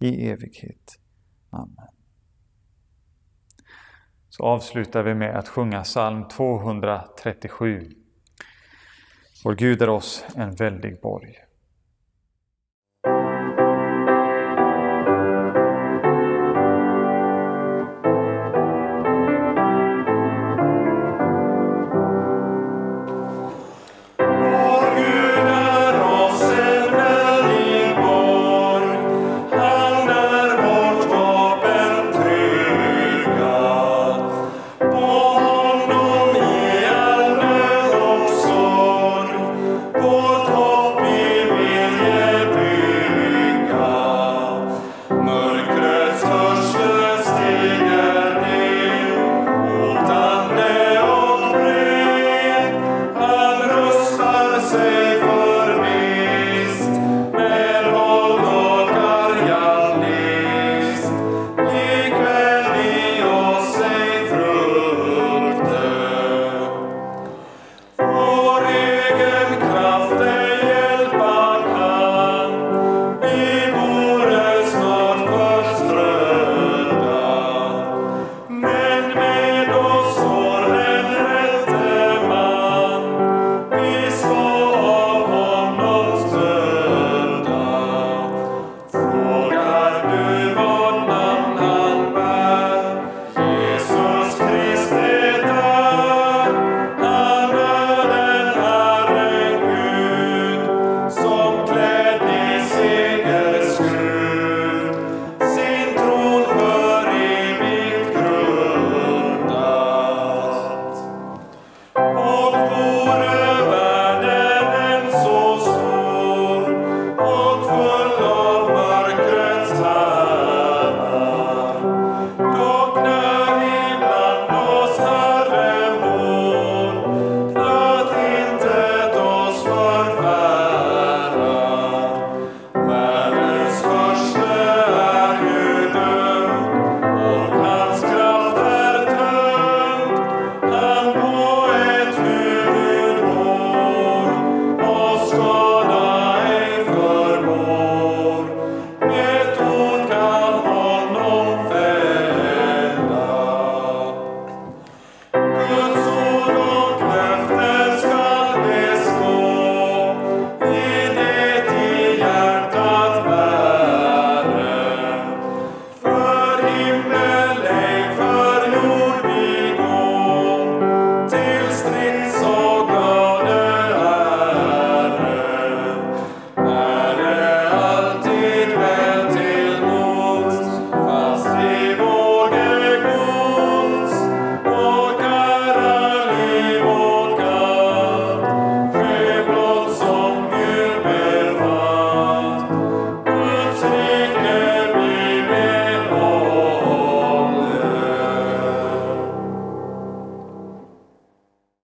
i 0.00 0.28
evighet. 0.28 0.98
Amen. 1.50 1.88
Så 4.28 4.44
avslutar 4.44 5.02
vi 5.02 5.14
med 5.14 5.36
att 5.36 5.48
sjunga 5.48 5.82
psalm 5.82 6.28
237. 6.28 7.90
Vår 9.44 9.54
Gud 9.54 9.82
är 9.82 9.88
oss 9.88 10.24
en 10.36 10.54
väldig 10.54 11.00
borg. 11.00 11.36